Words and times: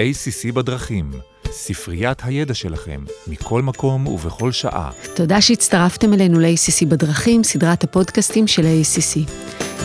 ACC 0.00 0.52
בדרכים, 0.52 1.10
ספריית 1.50 2.18
הידע 2.24 2.54
שלכם, 2.54 3.04
מכל 3.26 3.62
מקום 3.62 4.06
ובכל 4.06 4.52
שעה. 4.52 4.90
תודה 5.14 5.40
שהצטרפתם 5.40 6.14
אלינו 6.14 6.40
ל-ACC 6.40 6.86
בדרכים, 6.88 7.44
סדרת 7.44 7.84
הפודקאסטים 7.84 8.46
של 8.46 8.66
ה-ACC. 8.66 9.30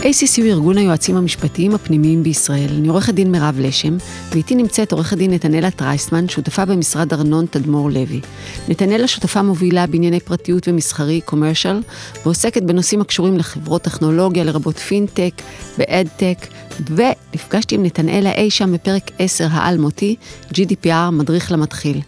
ACC 0.05 0.41
הוא 0.41 0.47
ארגון 0.47 0.77
היועצים 0.77 1.15
המשפטיים 1.15 1.75
הפנימיים 1.75 2.23
בישראל. 2.23 2.69
אני 2.77 2.87
עורכת 2.87 3.13
דין 3.13 3.31
מירב 3.31 3.55
לשם, 3.59 3.97
ואיתי 4.31 4.55
נמצאת 4.55 4.91
עורכת 4.91 5.17
דין 5.17 5.33
נתנאלה 5.33 5.71
טרייסמן, 5.71 6.29
שותפה 6.29 6.65
במשרד 6.65 7.13
ארנון 7.13 7.45
תדמור 7.45 7.89
לוי. 7.89 8.21
נתנאלה 8.67 9.07
שותפה 9.07 9.41
מובילה 9.41 9.87
בענייני 9.87 10.19
פרטיות 10.19 10.67
ומסחרי, 10.67 11.21
commercial, 11.21 11.81
ועוסקת 12.23 12.63
בנושאים 12.63 13.01
הקשורים 13.01 13.37
לחברות 13.37 13.81
טכנולוגיה, 13.81 14.43
לרבות 14.43 14.77
פינטק 14.77 15.33
ואדטק, 15.77 16.47
ונפגשתי 16.95 17.75
עם 17.75 17.83
נתנאלה 17.83 18.31
אי 18.31 18.49
שם 18.49 18.73
בפרק 18.73 19.11
10 19.19 19.47
האלמותי, 19.51 20.15
GDPR, 20.53 21.11
מדריך 21.11 21.51
למתחיל. 21.51 22.01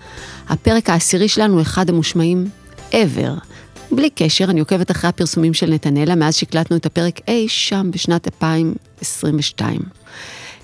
הפרק 0.49 0.89
העשירי 0.89 1.27
שלנו 1.27 1.53
הוא 1.53 1.61
אחד 1.61 1.89
המושמעים 1.89 2.45
ever. 2.91 3.56
בלי 3.91 4.09
קשר, 4.09 4.45
אני 4.45 4.59
עוקבת 4.59 4.91
אחרי 4.91 5.09
הפרסומים 5.09 5.53
של 5.53 5.69
נתנאלה 5.69 6.15
מאז 6.15 6.35
שהקלטנו 6.35 6.77
את 6.77 6.85
הפרק 6.85 7.19
אי 7.27 7.47
שם 7.47 7.91
בשנת 7.91 8.27
2022. 8.27 9.81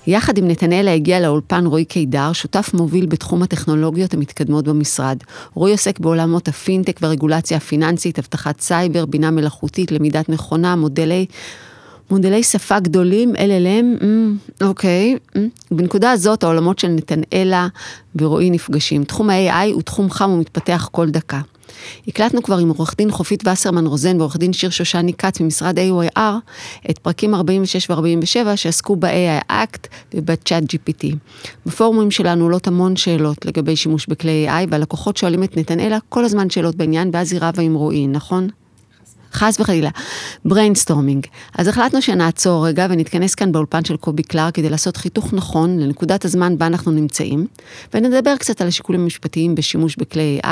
יחד 0.06 0.38
עם 0.38 0.48
נתנאלה 0.48 0.92
הגיע 0.92 1.20
לאולפן 1.20 1.66
רועי 1.66 1.84
קידר, 1.84 2.32
שותף 2.32 2.70
מוביל 2.74 3.06
בתחום 3.06 3.42
הטכנולוגיות 3.42 4.14
המתקדמות 4.14 4.64
במשרד. 4.64 5.18
רועי 5.54 5.72
עוסק 5.72 5.98
בעולמות 5.98 6.48
הפינטק 6.48 6.98
והרגולציה 7.02 7.56
הפיננסית, 7.56 8.18
אבטחת 8.18 8.60
סייבר, 8.60 9.06
בינה 9.06 9.30
מלאכותית, 9.30 9.92
למידת 9.92 10.28
מכונה, 10.28 10.76
מודלי... 10.76 11.26
מודלי 12.10 12.42
שפה 12.42 12.80
גדולים, 12.80 13.32
LLM, 13.34 14.02
mm, 14.02 14.64
אוקיי. 14.64 15.16
Mm. 15.34 15.38
בנקודה 15.70 16.10
הזאת 16.10 16.42
העולמות 16.42 16.78
של 16.78 16.88
נתנאלה 16.88 17.68
ורועי 18.16 18.50
נפגשים. 18.50 19.04
תחום 19.04 19.30
ה-AI 19.30 19.72
הוא 19.72 19.82
תחום 19.82 20.10
חם 20.10 20.30
ומתפתח 20.30 20.88
כל 20.92 21.10
דקה. 21.10 21.40
הקלטנו 22.08 22.42
כבר 22.42 22.58
עם 22.58 22.68
עורך 22.68 22.94
דין 22.98 23.10
חופית 23.10 23.42
וסרמן 23.48 23.86
רוזן 23.86 24.20
ועורך 24.20 24.36
דין 24.36 24.52
שיר 24.52 24.70
שושני 24.70 25.12
כץ 25.12 25.40
ממשרד 25.40 25.78
AOIR 25.78 26.20
את 26.90 26.98
פרקים 26.98 27.34
46 27.34 27.90
ו-47 27.90 28.56
שעסקו 28.56 28.96
ב-AI 28.96 29.52
Act 29.52 29.88
ובצ'אט 30.14 30.62
GPT. 30.62 31.16
בפורומים 31.66 32.10
שלנו 32.10 32.44
עולות 32.44 32.66
המון 32.66 32.96
שאלות 32.96 33.46
לגבי 33.46 33.76
שימוש 33.76 34.06
בכלי 34.06 34.48
AI 34.48 34.66
והלקוחות 34.70 35.16
שואלים 35.16 35.44
את 35.44 35.56
נתנאלה 35.56 35.98
כל 36.08 36.24
הזמן 36.24 36.50
שאלות 36.50 36.74
בעניין 36.74 37.10
ואז 37.12 37.32
היא 37.32 37.40
רבה 37.42 37.62
עם 37.62 37.74
רועי, 37.74 38.06
נכון? 38.06 38.48
חס 39.34 39.60
וחלילה, 39.60 39.90
brainstorming. 40.44 41.26
אז 41.58 41.68
החלטנו 41.68 42.02
שנעצור 42.02 42.66
רגע 42.66 42.86
ונתכנס 42.90 43.34
כאן 43.34 43.52
באולפן 43.52 43.84
של 43.84 43.96
קובי 43.96 44.22
קלר 44.22 44.50
כדי 44.54 44.70
לעשות 44.70 44.96
חיתוך 44.96 45.32
נכון 45.32 45.78
לנקודת 45.78 46.24
הזמן 46.24 46.58
בה 46.58 46.66
אנחנו 46.66 46.92
נמצאים, 46.92 47.46
ונדבר 47.94 48.36
קצת 48.36 48.60
על 48.60 48.68
השיקולים 48.68 49.00
המשפטיים 49.00 49.54
בשימוש 49.54 49.96
בכלי 49.96 50.40
AI, 50.44 50.48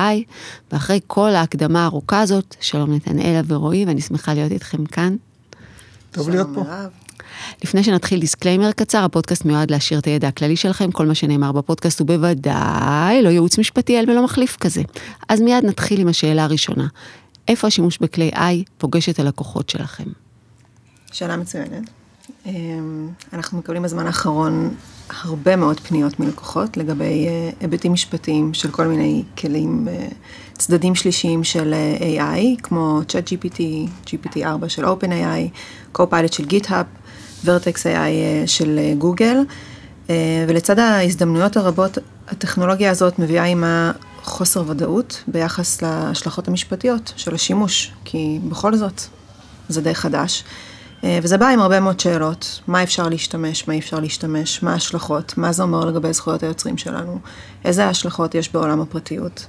ואחרי 0.72 1.00
כל 1.06 1.30
ההקדמה 1.30 1.82
הארוכה 1.82 2.20
הזאת, 2.20 2.56
שלום 2.60 2.94
נתנאלה 2.94 3.40
ורועי, 3.46 3.84
ואני 3.84 4.00
שמחה 4.00 4.34
להיות 4.34 4.52
איתכם 4.52 4.84
כאן. 4.84 5.16
טוב 6.10 6.30
להיות 6.30 6.48
פה. 6.54 6.64
לפני 7.64 7.84
שנתחיל 7.84 8.20
disclaimer 8.20 8.72
קצר, 8.72 9.04
הפודקאסט 9.04 9.44
מיועד 9.44 9.70
להעשיר 9.70 10.00
את 10.00 10.04
הידע 10.04 10.28
הכללי 10.28 10.56
שלכם, 10.56 10.90
כל 10.90 11.06
מה 11.06 11.14
שנאמר 11.14 11.52
בפודקאסט 11.52 12.00
הוא 12.00 12.08
בוודאי 12.08 13.22
לא 13.22 13.28
ייעוץ 13.28 13.58
משפטי, 13.58 13.98
אל 13.98 14.10
ולא 14.10 14.24
מחליף 14.24 14.56
כזה. 14.56 14.82
אז 15.28 15.40
מיד 15.40 15.64
נתחיל 15.64 16.00
עם 16.00 16.08
השאלה 16.08 16.44
הראשונה. 16.44 16.86
איפה 17.48 17.66
השימוש 17.66 17.98
בכלי 17.98 18.30
I 18.34 18.70
פוגש 18.78 19.08
את 19.08 19.18
הלקוחות 19.18 19.70
שלכם? 19.70 20.04
שאלה 21.12 21.36
מצוינת. 21.36 21.90
אמ, 22.46 23.08
אנחנו 23.32 23.58
מקבלים 23.58 23.82
בזמן 23.82 24.06
האחרון 24.06 24.74
הרבה 25.22 25.56
מאוד 25.56 25.80
פניות 25.80 26.20
מלקוחות 26.20 26.76
לגבי 26.76 27.26
אה, 27.28 27.50
היבטים 27.60 27.92
משפטיים 27.92 28.54
של 28.54 28.70
כל 28.70 28.86
מיני 28.86 29.22
כלים, 29.38 29.88
אה, 29.90 30.08
צדדים 30.58 30.94
שלישיים 30.94 31.44
של 31.44 31.74
אה, 31.74 32.36
AI, 32.36 32.62
כמו 32.62 33.00
ChatGPT, 33.08 33.60
GPT-4 34.06 34.68
של 34.68 34.84
OpenAI, 34.84 35.58
Co-Pilot 35.94 36.32
של 36.32 36.44
GitHub, 36.44 37.08
Vertex 37.44 37.76
AI 37.84 38.46
של 38.46 38.78
גוגל, 38.98 39.36
ולצד 40.48 40.78
ההזדמנויות 40.78 41.56
הרבות, 41.56 41.98
הטכנולוגיה 42.28 42.90
הזאת 42.90 43.18
מביאה 43.18 43.44
עימה 43.44 43.92
חוסר 44.22 44.64
ודאות 44.66 45.22
ביחס 45.28 45.82
להשלכות 45.82 46.48
המשפטיות 46.48 47.12
של 47.16 47.34
השימוש, 47.34 47.92
כי 48.04 48.38
בכל 48.48 48.76
זאת 48.76 49.02
זה 49.68 49.80
די 49.80 49.94
חדש. 49.94 50.44
אה, 51.04 51.18
וזה 51.22 51.38
בא 51.38 51.48
עם 51.48 51.60
הרבה 51.60 51.80
מאוד 51.80 52.00
שאלות, 52.00 52.60
מה 52.66 52.82
אפשר 52.82 53.08
להשתמש, 53.08 53.68
מה 53.68 53.74
אי 53.74 53.78
אפשר 53.78 54.00
להשתמש, 54.00 54.62
מה 54.62 54.72
ההשלכות, 54.72 55.38
מה 55.38 55.52
זה 55.52 55.62
אומר 55.62 55.84
לגבי 55.84 56.12
זכויות 56.12 56.42
היוצרים 56.42 56.78
שלנו, 56.78 57.18
איזה 57.64 57.88
השלכות 57.88 58.34
יש 58.34 58.52
בעולם 58.52 58.80
הפרטיות, 58.80 59.46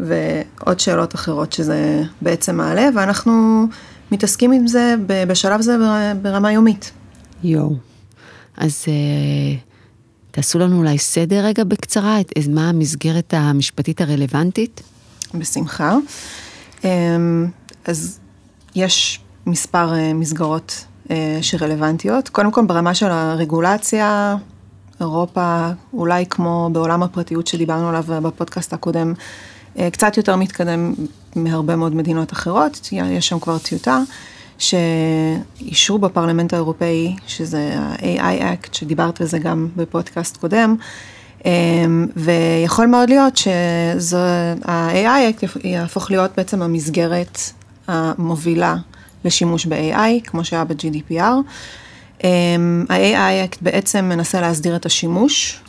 ועוד 0.00 0.80
שאלות 0.80 1.14
אחרות 1.14 1.52
שזה 1.52 2.02
בעצם 2.22 2.56
מעלה, 2.56 2.88
ואנחנו 2.94 3.66
מתעסקים 4.12 4.52
עם 4.52 4.66
זה 4.66 4.94
בשלב 5.06 5.60
זה 5.60 5.76
ברמה 6.22 6.52
יומית. 6.52 6.92
יואו, 7.42 7.76
אז 8.56 8.84
uh, 8.84 9.67
תעשו 10.38 10.58
לנו 10.58 10.78
אולי 10.78 10.98
סדר 10.98 11.44
רגע 11.44 11.64
בקצרה, 11.64 12.20
את, 12.20 12.32
מה 12.48 12.68
המסגרת 12.68 13.34
המשפטית 13.36 14.00
הרלוונטית? 14.00 14.82
בשמחה. 15.34 15.96
אמ, 16.84 17.46
אז 17.84 18.18
יש 18.74 19.20
מספר 19.46 19.94
אה, 19.94 20.12
מסגרות 20.12 20.84
אה, 21.10 21.38
שרלוונטיות. 21.42 22.28
קודם 22.28 22.52
כל 22.52 22.66
ברמה 22.66 22.94
של 22.94 23.06
הרגולציה, 23.06 24.36
אירופה, 25.00 25.68
אולי 25.92 26.26
כמו 26.26 26.70
בעולם 26.72 27.02
הפרטיות 27.02 27.46
שדיברנו 27.46 27.88
עליו 27.88 28.04
בפודקאסט 28.08 28.72
הקודם, 28.72 29.14
אה, 29.78 29.90
קצת 29.90 30.16
יותר 30.16 30.36
מתקדם 30.36 30.94
מהרבה 31.36 31.76
מאוד 31.76 31.94
מדינות 31.94 32.32
אחרות, 32.32 32.88
יש 32.92 33.28
שם 33.28 33.38
כבר 33.38 33.58
טיוטה. 33.58 33.98
שאישרו 34.58 35.98
בפרלמנט 35.98 36.52
האירופאי, 36.52 37.16
שזה 37.26 37.74
ה-AI 37.78 38.40
Act, 38.42 38.68
שדיברת 38.72 39.20
על 39.20 39.26
זה 39.26 39.38
גם 39.38 39.68
בפודקאסט 39.76 40.36
קודם, 40.36 40.76
אמ, 41.44 42.06
ויכול 42.16 42.86
מאוד 42.86 43.08
להיות 43.08 43.36
שה-AI 43.36 45.32
Act 45.42 45.58
יהפוך 45.64 46.10
להיות 46.10 46.30
בעצם 46.36 46.62
המסגרת 46.62 47.38
המובילה 47.88 48.76
לשימוש 49.24 49.66
ב-AI, 49.66 50.24
כמו 50.24 50.44
שהיה 50.44 50.64
ב-GDPR. 50.64 51.22
אמ, 52.24 52.86
ה-AI 52.88 53.48
Act 53.50 53.58
בעצם 53.60 54.04
מנסה 54.04 54.40
להסדיר 54.40 54.76
את 54.76 54.86
השימוש 54.86 55.60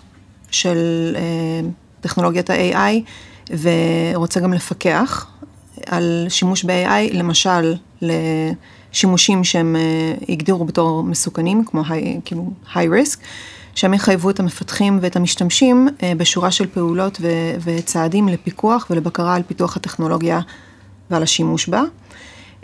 של 0.51 1.15
אה, 1.15 1.69
טכנולוגיית 2.01 2.49
ה-AI, 2.49 3.51
ורוצה 3.61 4.39
גם 4.39 4.53
לפקח 4.53 5.27
על 5.87 6.25
שימוש 6.29 6.63
ב-AI, 6.63 7.13
למשל, 7.13 7.75
שימושים 8.91 9.43
שהם 9.43 9.75
אה, 9.75 10.13
הגדירו 10.29 10.65
בתור 10.65 11.03
מסוכנים, 11.03 11.65
כמו 11.65 11.83
כאילו 12.25 12.51
high 12.73 12.77
risk, 12.77 13.19
שהם 13.75 13.93
יחייבו 13.93 14.29
את 14.29 14.39
המפתחים 14.39 14.99
ואת 15.01 15.15
המשתמשים 15.15 15.87
אה, 16.03 16.13
בשורה 16.17 16.51
של 16.51 16.67
פעולות 16.67 17.17
ו- 17.21 17.55
וצעדים 17.63 18.27
לפיקוח 18.27 18.87
ולבקרה 18.89 19.35
על 19.35 19.43
פיתוח 19.47 19.77
הטכנולוגיה 19.77 20.39
ועל 21.09 21.23
השימוש 21.23 21.69
בה. 21.69 21.83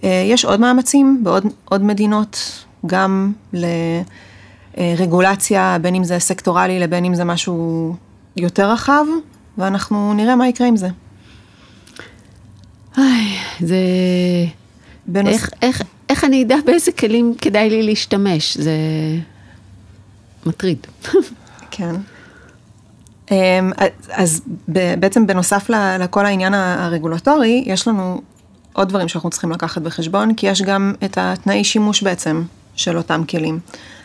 אה, 0.04 0.24
יש 0.26 0.46
עוד 0.46 0.60
מאמצים 0.60 1.24
בעוד 1.24 1.84
מדינות, 1.84 2.66
גם 2.86 3.34
לרגולציה, 4.78 5.78
בין 5.82 5.96
אם 5.96 6.04
זה 6.04 6.20
סקטורלי 6.20 6.80
לבין 6.80 7.06
אם 7.06 7.16
זה 7.16 7.24
משהו 7.24 7.96
יותר 8.38 8.72
רחב, 8.72 9.06
ואנחנו 9.58 10.14
נראה 10.14 10.36
מה 10.36 10.48
יקרה 10.48 10.68
עם 10.68 10.78
זה. 10.78 10.88
איי, 12.98 13.38
זה... 13.60 13.78
בנוס... 15.08 15.34
איך, 15.34 15.50
איך, 15.62 15.82
איך 16.10 16.24
אני 16.24 16.44
אדע 16.44 16.56
באיזה 16.66 16.92
כלים 16.92 17.34
כדאי 17.42 17.70
לי 17.70 17.84
להשתמש? 17.84 18.58
זה 18.58 18.72
מטריד. 20.46 20.88
כן. 21.72 21.96
אמ, 23.32 23.72
אז 24.12 24.42
בעצם 25.00 25.28
בנוסף 25.28 25.70
לכל 26.00 26.26
העניין 26.26 26.54
הרגולטורי, 26.54 27.64
יש 27.66 27.88
לנו 27.88 28.22
עוד 28.74 28.90
דברים 28.90 29.08
שאנחנו 29.08 29.30
צריכים 29.30 29.52
לקחת 29.52 29.82
בחשבון, 29.82 30.34
כי 30.34 30.48
יש 30.48 30.62
גם 30.62 30.94
את 31.06 31.18
התנאי 31.22 31.64
שימוש 31.64 32.04
בעצם 32.04 32.44
של 32.76 32.98
אותם 32.98 33.24
כלים. 33.30 33.60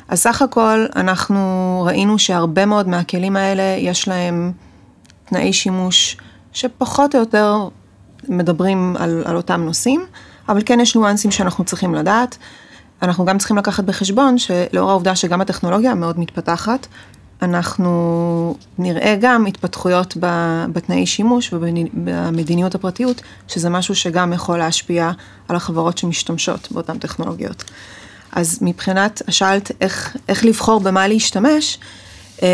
אז 0.08 0.18
סך 0.18 0.42
הכל 0.42 0.86
אנחנו 0.96 1.82
ראינו 1.86 2.18
שהרבה 2.18 2.66
מאוד 2.66 2.88
מהכלים 2.88 3.36
האלה 3.36 3.76
יש 3.78 4.08
להם 4.08 4.52
תנאי 5.24 5.52
שימוש 5.52 6.16
שפחות 6.52 7.14
או 7.14 7.20
יותר 7.20 7.68
מדברים 8.28 8.96
על, 8.98 9.22
על 9.24 9.36
אותם 9.36 9.60
נושאים. 9.60 10.06
אבל 10.50 10.60
כן 10.66 10.80
יש 10.80 10.96
ניואנסים 10.96 11.30
שאנחנו 11.30 11.64
צריכים 11.64 11.94
לדעת. 11.94 12.38
אנחנו 13.02 13.24
גם 13.24 13.38
צריכים 13.38 13.56
לקחת 13.56 13.84
בחשבון 13.84 14.38
שלאור 14.38 14.90
העובדה 14.90 15.16
שגם 15.16 15.40
הטכנולוגיה 15.40 15.94
מאוד 15.94 16.18
מתפתחת, 16.18 16.86
אנחנו 17.42 18.54
נראה 18.78 19.16
גם 19.20 19.46
התפתחויות 19.46 20.16
בתנאי 20.72 21.06
שימוש 21.06 21.52
ובמדיניות 21.52 22.74
הפרטיות, 22.74 23.22
שזה 23.48 23.70
משהו 23.70 23.94
שגם 23.94 24.32
יכול 24.32 24.58
להשפיע 24.58 25.10
על 25.48 25.56
החברות 25.56 25.98
שמשתמשות 25.98 26.72
באותן 26.72 26.98
טכנולוגיות. 26.98 27.64
אז 28.32 28.58
מבחינת, 28.62 29.22
שאלת 29.30 29.70
איך, 29.80 30.16
איך 30.28 30.44
לבחור 30.44 30.80
במה 30.80 31.08
להשתמש, 31.08 31.78
אמ, 32.42 32.46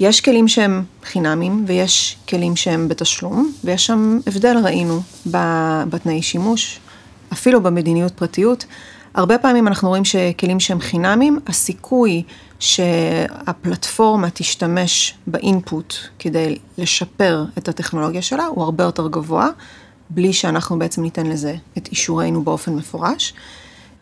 יש 0.00 0.20
כלים 0.20 0.48
שהם 0.48 0.84
חינמים 1.04 1.64
ויש 1.66 2.16
כלים 2.28 2.56
שהם 2.56 2.88
בתשלום, 2.88 3.52
ויש 3.64 3.86
שם 3.86 4.18
הבדל 4.26 4.56
ראינו 4.64 5.00
בתנאי 5.90 6.22
שימוש, 6.22 6.80
אפילו 7.32 7.62
במדיניות 7.62 8.12
פרטיות. 8.12 8.64
הרבה 9.14 9.38
פעמים 9.38 9.68
אנחנו 9.68 9.88
רואים 9.88 10.04
שכלים 10.04 10.60
שהם 10.60 10.80
חינמים, 10.80 11.38
הסיכוי 11.46 12.22
שהפלטפורמה 12.60 14.30
תשתמש 14.30 15.14
באינפוט 15.26 15.94
כדי 16.18 16.58
לשפר 16.78 17.44
את 17.58 17.68
הטכנולוגיה 17.68 18.22
שלה 18.22 18.46
הוא 18.46 18.64
הרבה 18.64 18.84
יותר 18.84 19.08
גבוה, 19.08 19.48
בלי 20.10 20.32
שאנחנו 20.32 20.78
בעצם 20.78 21.02
ניתן 21.02 21.26
לזה 21.26 21.54
את 21.78 21.88
אישורנו 21.88 22.42
באופן 22.42 22.74
מפורש. 22.74 23.34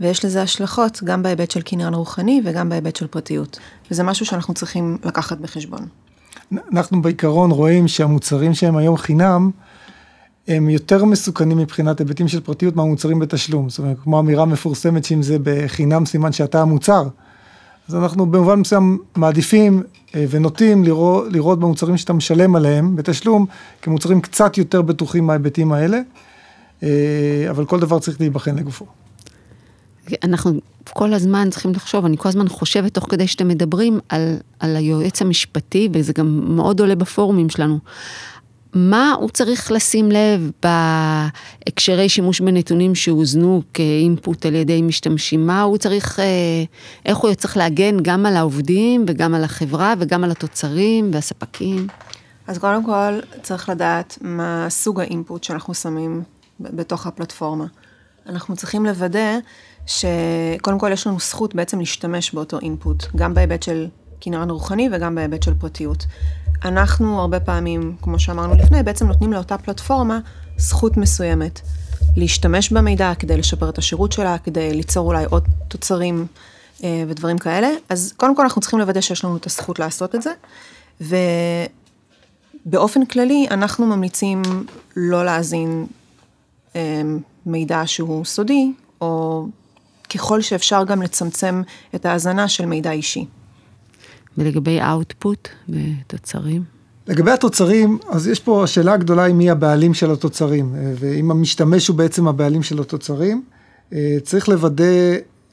ויש 0.00 0.25
לזה 0.25 0.43
השלכות 0.43 1.00
גם 1.04 1.22
בהיבט 1.22 1.50
של 1.50 1.62
קניין 1.62 1.94
רוחני 1.94 2.43
וגם 2.44 2.69
בהיבט 2.69 2.96
של 2.96 3.06
פרטיות. 3.06 3.58
וזה 3.90 4.02
משהו 4.02 4.26
שאנחנו 4.26 4.54
צריכים 4.54 4.98
לקחת 5.04 5.38
בחשבון. 5.38 5.87
אנחנו 6.72 7.02
בעיקרון 7.02 7.50
רואים 7.50 7.88
שהמוצרים 7.88 8.54
שהם 8.54 8.76
היום 8.76 8.96
חינם, 8.96 9.50
הם 10.48 10.70
יותר 10.70 11.04
מסוכנים 11.04 11.58
מבחינת 11.58 11.98
היבטים 11.98 12.28
של 12.28 12.40
פרטיות 12.40 12.76
מהמוצרים 12.76 13.19
בתשלום. 13.19 13.69
זאת 13.69 13.78
אומרת, 13.78 13.96
כמו 14.04 14.20
אמירה 14.20 14.44
מפורסמת 14.44 15.04
שאם 15.04 15.22
זה 15.22 15.37
בחינם 15.43 16.06
סימן 16.06 16.32
שאתה 16.32 16.62
המוצר. 16.62 17.08
אז 17.88 17.94
אנחנו 17.94 18.26
במובן 18.26 18.60
מסוים 18.60 18.98
מעדיפים 19.16 19.82
אה, 20.14 20.25
ונוטים 20.31 20.84
לראות, 20.84 21.32
לראות 21.32 21.60
במוצרים 21.60 21.96
שאתה 21.96 22.12
משלם 22.12 22.56
עליהם 22.56 22.96
בתשלום 22.96 23.46
כמוצרים 23.82 24.20
קצת 24.20 24.58
יותר 24.58 24.82
בטוחים 24.82 25.26
מההיבטים 25.26 25.72
האלה, 25.72 26.00
אה, 26.82 27.46
אבל 27.50 27.64
כל 27.64 27.81
דבר 27.81 27.98
צריך 27.98 28.20
להיבחן 28.20 28.56
לגופו. 28.56 28.87
אנחנו 30.25 30.61
כל 30.93 31.14
הזמן 31.14 31.50
צריכים 31.50 31.73
לחשוב, 31.73 32.05
אני 32.05 32.17
כל 32.17 32.29
הזמן 32.29 32.49
חושבת 32.49 32.94
תוך 32.94 33.06
כדי 33.11 33.26
שאתם 33.26 33.49
מדברים 33.49 34.00
על, 34.08 34.37
על 34.61 34.76
היועץ 34.76 35.23
המשפטי, 35.23 35.88
וזה 35.93 36.12
גם 36.12 36.56
מאוד 36.56 36.81
עולה 36.81 36.94
בפורומים 36.94 37.50
שלנו. 37.50 37.79
מה 38.75 39.14
הוא 39.20 39.31
צריך 39.31 39.73
לשים 39.73 40.08
לב 40.11 40.50
בהקשרי 40.62 42.08
שימוש 42.08 42.41
בנתונים 42.41 42.94
שהוזנו 42.94 43.62
כאינפוט 43.75 44.47
על 44.47 44.55
ידי 44.55 44.82
משתמשים? 44.82 45.47
מה 45.47 45.62
הוא 45.62 45.79
צריך, 45.79 46.20
אה, 46.20 46.25
איך 47.05 47.19
הוא 47.19 47.35
צריך 47.35 47.56
להגן 47.56 47.97
גם 48.03 48.26
על 48.26 48.37
העובדים 48.37 49.05
וגם 49.08 49.35
על 49.35 49.44
החברה 49.44 49.94
וגם 49.99 50.25
על 50.25 50.31
התוצרים 50.31 51.11
והספקים? 51.12 51.87
אז 52.47 52.58
קודם 52.58 52.85
כל 52.85 53.20
צריך 53.43 53.69
לדעת 53.69 54.19
מה 54.20 54.67
סוג 54.69 55.00
האינפוט 55.00 55.44
שאנחנו 55.44 55.75
שמים 55.75 56.23
בתוך 56.61 57.06
הפלטפורמה. 57.06 57.67
אנחנו 58.29 58.56
צריכים 58.56 58.87
לוודא 58.87 59.38
שקודם 59.86 60.78
כל 60.78 60.90
יש 60.92 61.06
לנו 61.06 61.20
זכות 61.20 61.54
בעצם 61.54 61.78
להשתמש 61.78 62.34
באותו 62.34 62.58
אינפוט, 62.58 63.06
גם 63.16 63.34
בהיבט 63.34 63.62
של 63.62 63.88
קניין 64.20 64.50
רוחני 64.50 64.88
וגם 64.92 65.14
בהיבט 65.14 65.42
של 65.42 65.54
פרטיות. 65.54 66.06
אנחנו 66.64 67.20
הרבה 67.20 67.40
פעמים, 67.40 67.96
כמו 68.02 68.18
שאמרנו 68.18 68.54
לפני, 68.54 68.82
בעצם 68.82 69.06
נותנים 69.06 69.32
לאותה 69.32 69.58
פלטפורמה 69.58 70.18
זכות 70.56 70.96
מסוימת 70.96 71.60
להשתמש 72.16 72.72
במידע 72.72 73.12
כדי 73.18 73.36
לשפר 73.36 73.68
את 73.68 73.78
השירות 73.78 74.12
שלה, 74.12 74.38
כדי 74.38 74.74
ליצור 74.74 75.06
אולי 75.06 75.24
עוד 75.24 75.44
תוצרים 75.68 76.26
אה, 76.84 77.04
ודברים 77.08 77.38
כאלה. 77.38 77.68
אז 77.88 78.12
קודם 78.16 78.36
כל 78.36 78.42
אנחנו 78.42 78.60
צריכים 78.60 78.78
לוודא 78.78 79.00
שיש 79.00 79.24
לנו 79.24 79.36
את 79.36 79.46
הזכות 79.46 79.78
לעשות 79.78 80.14
את 80.14 80.20
זה. 80.22 80.32
ובאופן 82.66 83.04
כללי 83.04 83.46
אנחנו 83.50 83.86
ממליצים 83.86 84.42
לא 84.96 85.24
להאזין 85.24 85.86
אה, 86.76 87.02
מידע 87.46 87.82
שהוא 87.86 88.24
סודי, 88.24 88.72
או 89.00 89.46
ככל 90.14 90.41
שאפשר 90.41 90.85
גם 90.85 91.03
לצמצם 91.03 91.62
את 91.94 92.06
ההאזנה 92.06 92.49
של 92.49 92.67
מידע 92.67 92.91
אישי. 92.91 93.26
ולגבי 94.38 94.81
אאוטפוט 94.81 95.49
ותוצרים? 95.69 96.76
לגבי 97.08 97.31
התוצרים, 97.31 97.99
אז 98.08 98.29
יש 98.29 98.41
פה 98.41 98.64
השאלה 98.64 98.93
הגדולה 98.93 99.23
היא 99.23 99.35
מי 99.35 99.50
הבעלים 99.50 99.94
של 99.94 100.11
התוצרים, 100.11 100.75
אה, 100.75 100.93
ואם 100.99 101.31
המשתמש 101.31 101.88
הוא 101.88 101.97
בעצם 101.97 102.29
הבעלים 102.29 102.62
של 102.62 102.81
התוצרים, 102.81 103.43
אה, 103.93 104.17
צריך 104.23 104.49
לוודא 104.49 104.85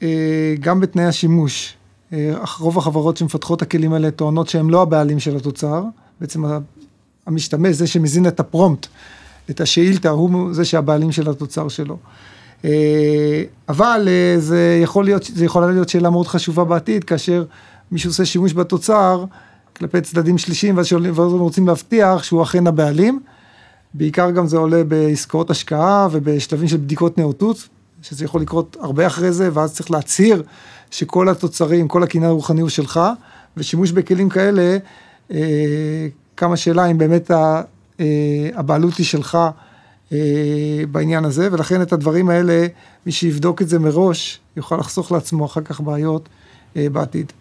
אה, 0.02 0.54
גם 0.60 0.80
בתנאי 0.80 1.04
השימוש. 1.04 1.74
רוב 2.58 2.78
החברות 2.78 3.16
שמפתחות 3.16 3.56
את 3.56 3.62
הכלים 3.62 3.92
האלה 3.92 4.10
טוענות 4.10 4.48
שהם 4.48 4.70
לא 4.70 4.82
הבעלים 4.82 5.20
של 5.20 5.36
התוצר, 5.36 5.84
בעצם 6.20 6.44
המשתמש, 7.26 7.76
זה 7.76 7.86
שמזין 7.86 8.26
את 8.26 8.40
הפרומפט, 8.40 8.86
את 9.50 9.60
השאילתה, 9.60 10.10
הוא 10.10 10.54
זה 10.54 10.64
שהבעלים 10.64 11.12
של 11.12 11.30
התוצר 11.30 11.68
שלו. 11.68 11.98
אבל 13.68 14.08
זה 14.38 14.80
יכול 14.82 15.04
להיות, 15.04 15.24
זה 15.34 15.44
יכולה 15.44 15.70
להיות 15.70 15.88
שאלה 15.88 16.10
מאוד 16.10 16.26
חשובה 16.26 16.64
בעתיד, 16.64 17.04
כאשר 17.04 17.44
מישהו 17.92 18.10
עושה 18.10 18.24
שימוש 18.24 18.52
בתוצר 18.52 19.24
כלפי 19.76 20.00
צדדים 20.00 20.38
שלישיים, 20.38 20.76
ואז 20.76 20.92
רוצים 21.18 21.66
להבטיח 21.66 22.22
שהוא 22.22 22.42
אכן 22.42 22.66
הבעלים. 22.66 23.20
בעיקר 23.94 24.30
גם 24.30 24.46
זה 24.46 24.56
עולה 24.56 24.84
בעסקאות 24.84 25.50
השקעה 25.50 26.08
ובשלבים 26.10 26.68
של 26.68 26.76
בדיקות 26.76 27.18
נאותות, 27.18 27.68
שזה 28.02 28.24
יכול 28.24 28.40
לקרות 28.40 28.76
הרבה 28.80 29.06
אחרי 29.06 29.32
זה, 29.32 29.50
ואז 29.52 29.74
צריך 29.74 29.90
להצהיר 29.90 30.42
שכל 30.90 31.28
התוצרים, 31.28 31.88
כל 31.88 32.02
הקניין 32.02 32.30
הרוחני 32.30 32.60
הוא 32.60 32.68
שלך, 32.68 33.00
ושימוש 33.56 33.90
בכלים 33.90 34.28
כאלה, 34.28 34.78
אה, 35.30 36.06
כמה 36.36 36.56
שאלה 36.56 36.86
אם 36.86 36.98
באמת 36.98 37.30
ה, 37.30 37.62
אה, 38.00 38.48
הבעלות 38.54 38.96
היא 38.96 39.06
שלך 39.06 39.34
אה, 39.34 39.50
בעניין 40.90 41.24
הזה, 41.24 41.48
ולכן 41.52 41.82
את 41.82 41.92
הדברים 41.92 42.28
האלה, 42.28 42.66
מי 43.06 43.12
שיבדוק 43.12 43.62
את 43.62 43.68
זה 43.68 43.78
מראש, 43.78 44.40
יוכל 44.56 44.76
לחסוך 44.76 45.12
לעצמו 45.12 45.44
אחר 45.46 45.60
כך 45.60 45.80
בעיות 45.80 46.28
אה, 46.76 46.86
בעתיד. 46.92 47.32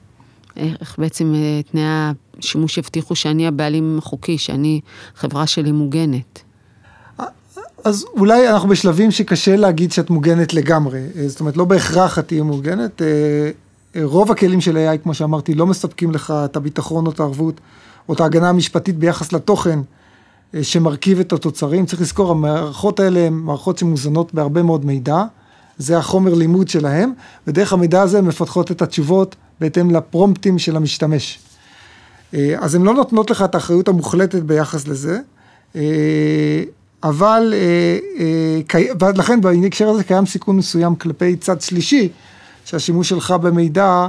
איך 0.55 0.95
בעצם 0.99 1.33
אה, 1.35 1.61
תנאי 1.71 1.83
השימוש 2.39 2.77
יבטיחו 2.77 3.15
שאני 3.15 3.47
הבעלים 3.47 3.97
החוקי, 3.97 4.37
שאני, 4.37 4.81
חברה 5.15 5.47
שלי 5.47 5.71
מוגנת. 5.71 6.43
אז 7.83 8.05
אולי 8.13 8.49
אנחנו 8.49 8.69
בשלבים 8.69 9.11
שקשה 9.11 9.55
להגיד 9.55 9.91
שאת 9.91 10.09
מוגנת 10.09 10.53
לגמרי, 10.53 11.01
אה, 11.17 11.27
זאת 11.27 11.39
אומרת 11.39 11.57
לא 11.57 11.65
בהכרח 11.65 12.19
את 12.19 12.27
תהיה 12.27 12.43
מוגנת, 12.43 13.01
אה, 13.01 14.03
רוב 14.03 14.31
הכלים 14.31 14.61
של 14.61 14.77
AI 14.77 14.97
כמו 15.03 15.13
שאמרתי 15.13 15.53
לא 15.53 15.67
מספקים 15.67 16.11
לך 16.11 16.33
את 16.45 16.55
הביטחון 16.55 17.05
או 17.05 17.11
את 17.11 17.19
הערבות 17.19 17.61
או 18.09 18.13
את 18.13 18.19
ההגנה 18.19 18.49
המשפטית 18.49 18.97
ביחס 18.97 19.33
לתוכן 19.33 19.79
שמרכיב 20.61 21.19
את 21.19 21.33
התוצרים, 21.33 21.85
צריך 21.85 22.01
לזכור 22.01 22.31
המערכות 22.31 22.99
האלה 22.99 23.19
הן 23.19 23.33
מערכות 23.33 23.77
שמוזנות 23.77 24.33
בהרבה 24.33 24.63
מאוד 24.63 24.85
מידע, 24.85 25.23
זה 25.77 25.97
החומר 25.97 26.33
לימוד 26.33 26.67
שלהם, 26.67 27.13
ודרך 27.47 27.73
המידע 27.73 28.01
הזה 28.01 28.17
הן 28.17 28.25
מפתחות 28.25 28.71
את 28.71 28.81
התשובות 28.81 29.35
בהתאם 29.59 29.91
לפרומפטים 29.91 30.59
של 30.59 30.75
המשתמש. 30.75 31.39
אה, 32.33 32.55
אז 32.59 32.75
הן 32.75 32.83
לא 32.83 32.93
נותנות 32.93 33.31
לך 33.31 33.41
את 33.41 33.55
האחריות 33.55 33.87
המוחלטת 33.87 34.41
ביחס 34.41 34.87
לזה, 34.87 35.19
אה, 35.75 36.63
אבל, 37.03 37.53
אה, 37.55 38.79
ולכן 38.99 39.41
בהקשר 39.41 39.89
הזה 39.89 40.03
קיים 40.03 40.25
סיכון 40.25 40.57
מסוים 40.57 40.95
כלפי 40.95 41.35
צד 41.35 41.61
שלישי, 41.61 42.09
שהשימוש 42.65 43.09
שלך 43.09 43.31
במידע, 43.31 44.07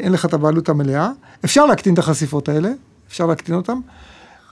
אין 0.00 0.12
לך 0.12 0.24
את 0.24 0.34
הבעלות 0.34 0.68
המלאה. 0.68 1.10
אפשר 1.44 1.66
להקטין 1.66 1.94
את 1.94 1.98
החשיפות 1.98 2.48
האלה, 2.48 2.70
אפשר 3.08 3.26
להקטין 3.26 3.54
אותן, 3.54 3.78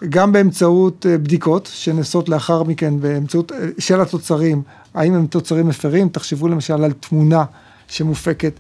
גם 0.09 0.33
באמצעות 0.33 1.07
בדיקות 1.09 1.71
שנעשות 1.73 2.29
לאחר 2.29 2.63
מכן, 2.63 3.01
באמצעות, 3.01 3.53
של 3.79 4.01
התוצרים, 4.01 4.63
האם 4.95 5.15
הם 5.15 5.27
תוצרים 5.27 5.69
מפרים, 5.69 6.09
תחשבו 6.09 6.49
למשל 6.49 6.85
על 6.85 6.93
תמונה 6.93 7.45
שמופקת 7.89 8.53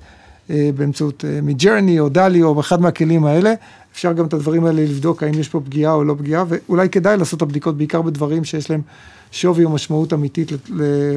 אה, 0.50 0.70
באמצעות 0.76 1.24
מידג'רני 1.42 1.96
אה, 1.96 2.02
או 2.02 2.08
דלי 2.08 2.42
או 2.42 2.60
אחד 2.60 2.80
מהכלים 2.80 3.24
האלה, 3.24 3.54
אפשר 3.92 4.12
גם 4.12 4.26
את 4.26 4.32
הדברים 4.32 4.64
האלה 4.64 4.82
לבדוק 4.82 5.22
האם 5.22 5.38
יש 5.38 5.48
פה 5.48 5.60
פגיעה 5.60 5.92
או 5.92 6.04
לא 6.04 6.14
פגיעה, 6.18 6.44
ואולי 6.48 6.88
כדאי 6.88 7.16
לעשות 7.16 7.36
את 7.36 7.42
הבדיקות 7.42 7.76
בעיקר 7.76 8.02
בדברים 8.02 8.44
שיש 8.44 8.70
להם 8.70 8.82
שווי 9.32 9.64
או 9.64 9.70
משמעות 9.70 10.12
אמיתית, 10.12 10.52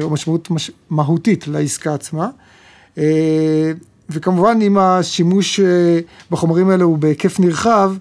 או 0.02 0.10
משמעות 0.10 0.50
מש, 0.50 0.70
מהותית 0.90 1.48
לעסקה 1.48 1.94
עצמה. 1.94 2.28
אה, 2.98 3.72
וכמובן 4.10 4.58
אם 4.62 4.78
השימוש 4.78 5.60
בחומרים 6.30 6.70
האלה 6.70 6.84
הוא 6.84 6.98
בהיקף 6.98 7.40
נרחב, 7.40 7.94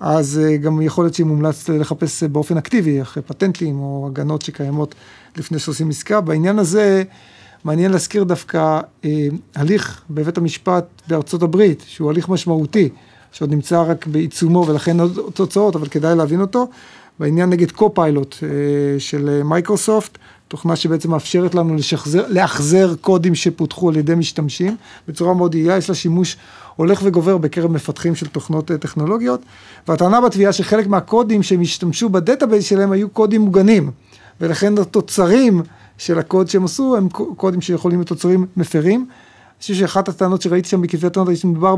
אז 0.00 0.40
גם 0.62 0.82
יכול 0.82 1.04
להיות 1.04 1.14
שמומלץ 1.14 1.68
לחפש 1.68 2.22
באופן 2.22 2.56
אקטיבי 2.56 3.02
אחרי 3.02 3.22
פטנטים 3.22 3.80
או 3.80 4.08
הגנות 4.10 4.42
שקיימות 4.42 4.94
לפני 5.36 5.58
שעושים 5.58 5.90
עסקה. 5.90 6.20
בעניין 6.20 6.58
הזה, 6.58 7.02
מעניין 7.64 7.90
להזכיר 7.90 8.24
דווקא 8.24 8.80
אה, 9.04 9.10
הליך 9.54 10.02
בבית 10.10 10.38
המשפט 10.38 10.84
בארצות 11.08 11.42
הברית, 11.42 11.84
שהוא 11.86 12.10
הליך 12.10 12.28
משמעותי, 12.28 12.88
שעוד 13.32 13.50
נמצא 13.50 13.82
רק 13.82 14.06
בעיצומו 14.06 14.66
ולכן 14.68 15.00
עוד 15.00 15.18
תוצאות, 15.34 15.76
אבל 15.76 15.88
כדאי 15.88 16.16
להבין 16.16 16.40
אותו, 16.40 16.68
בעניין 17.18 17.50
נגד 17.50 17.70
Copilot 17.70 18.36
אה, 18.42 18.48
של 19.00 19.42
מייקרוסופט, 19.44 20.18
תוכנה 20.48 20.76
שבעצם 20.76 21.10
מאפשרת 21.10 21.54
לנו 21.54 21.74
לשחזר, 21.74 22.24
לאחזר 22.28 22.94
קודים 23.00 23.34
שפותחו 23.34 23.88
על 23.88 23.96
ידי 23.96 24.14
משתמשים 24.14 24.76
בצורה 25.08 25.34
מאוד 25.34 25.54
יעילה, 25.54 25.76
יש 25.76 25.88
לה 25.88 25.94
שימוש 25.94 26.36
הולך 26.76 27.00
וגובר 27.04 27.38
בקרב 27.38 27.70
מפתחים 27.70 28.14
של 28.14 28.26
תוכנות 28.26 28.70
אה, 28.70 28.78
טכנולוגיות, 28.78 29.40
והטענה 29.88 30.20
בתביעה 30.20 30.52
שחלק 30.52 30.86
מהקודים 30.86 31.42
שהם 31.42 31.60
השתמשו 31.60 32.08
ב 32.08 32.14
database 32.14 32.64
שלהם 32.64 32.92
היו 32.92 33.08
קודים 33.08 33.40
מוגנים, 33.40 33.90
ולכן 34.40 34.78
התוצרים 34.78 35.62
של 35.98 36.18
הקוד 36.18 36.48
שהם 36.48 36.64
עשו, 36.64 36.96
הם 36.96 37.08
קודים 37.08 37.60
שיכולים 37.60 37.98
להיות 37.98 38.08
תוצרים 38.08 38.46
מפרים. 38.56 39.00
אני 39.00 39.60
חושב 39.62 39.74
שאחת 39.74 40.08
הטענות 40.08 40.42
שראיתי 40.42 40.68
שם 40.68 40.82
בכתבי 40.82 41.06
הטענות, 41.06 41.36
שמדובר 41.36 41.74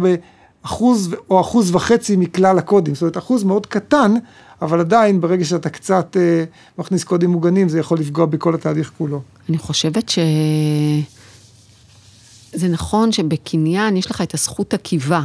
אחוז 0.62 1.14
או 1.30 1.40
אחוז 1.40 1.74
וחצי 1.74 2.16
מכלל 2.16 2.58
הקודים, 2.58 2.94
זאת 2.94 3.02
אומרת 3.02 3.18
אחוז 3.18 3.44
מאוד 3.44 3.66
קטן, 3.66 4.14
אבל 4.62 4.80
עדיין 4.80 5.20
ברגע 5.20 5.44
שאתה 5.44 5.70
קצת 5.70 6.16
אה, 6.20 6.44
מכניס 6.78 7.04
קודים 7.04 7.30
מוגנים 7.30 7.68
זה 7.68 7.78
יכול 7.78 7.98
לפגוע 7.98 8.26
בכל 8.26 8.54
התהליך 8.54 8.92
כולו. 8.98 9.22
אני 9.48 9.58
חושבת 9.58 10.08
ש... 10.08 10.18
זה 12.52 12.68
נכון 12.68 13.12
שבקניין 13.12 13.96
יש 13.96 14.10
לך 14.10 14.20
את 14.20 14.34
הזכות 14.34 14.74
עקיבה, 14.74 15.22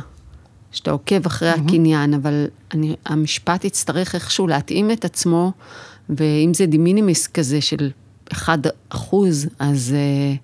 שאתה 0.72 0.92
עוקב 0.92 1.26
אחרי 1.26 1.54
mm-hmm. 1.54 1.60
הקניין, 1.60 2.14
אבל 2.14 2.48
אני, 2.74 2.96
המשפט 3.06 3.66
יצטרך 3.66 4.16
איכשהו 4.16 4.48
להתאים 4.48 4.92
את 4.92 5.06
עצמו, 5.06 5.52
ואם 6.10 6.54
זה 6.54 6.66
דימינימיס 6.66 7.28
כזה 7.28 7.62
של 7.62 7.92
1 8.32 8.60
אחוז, 8.90 9.48
אז 9.60 9.96
uh, 9.96 10.38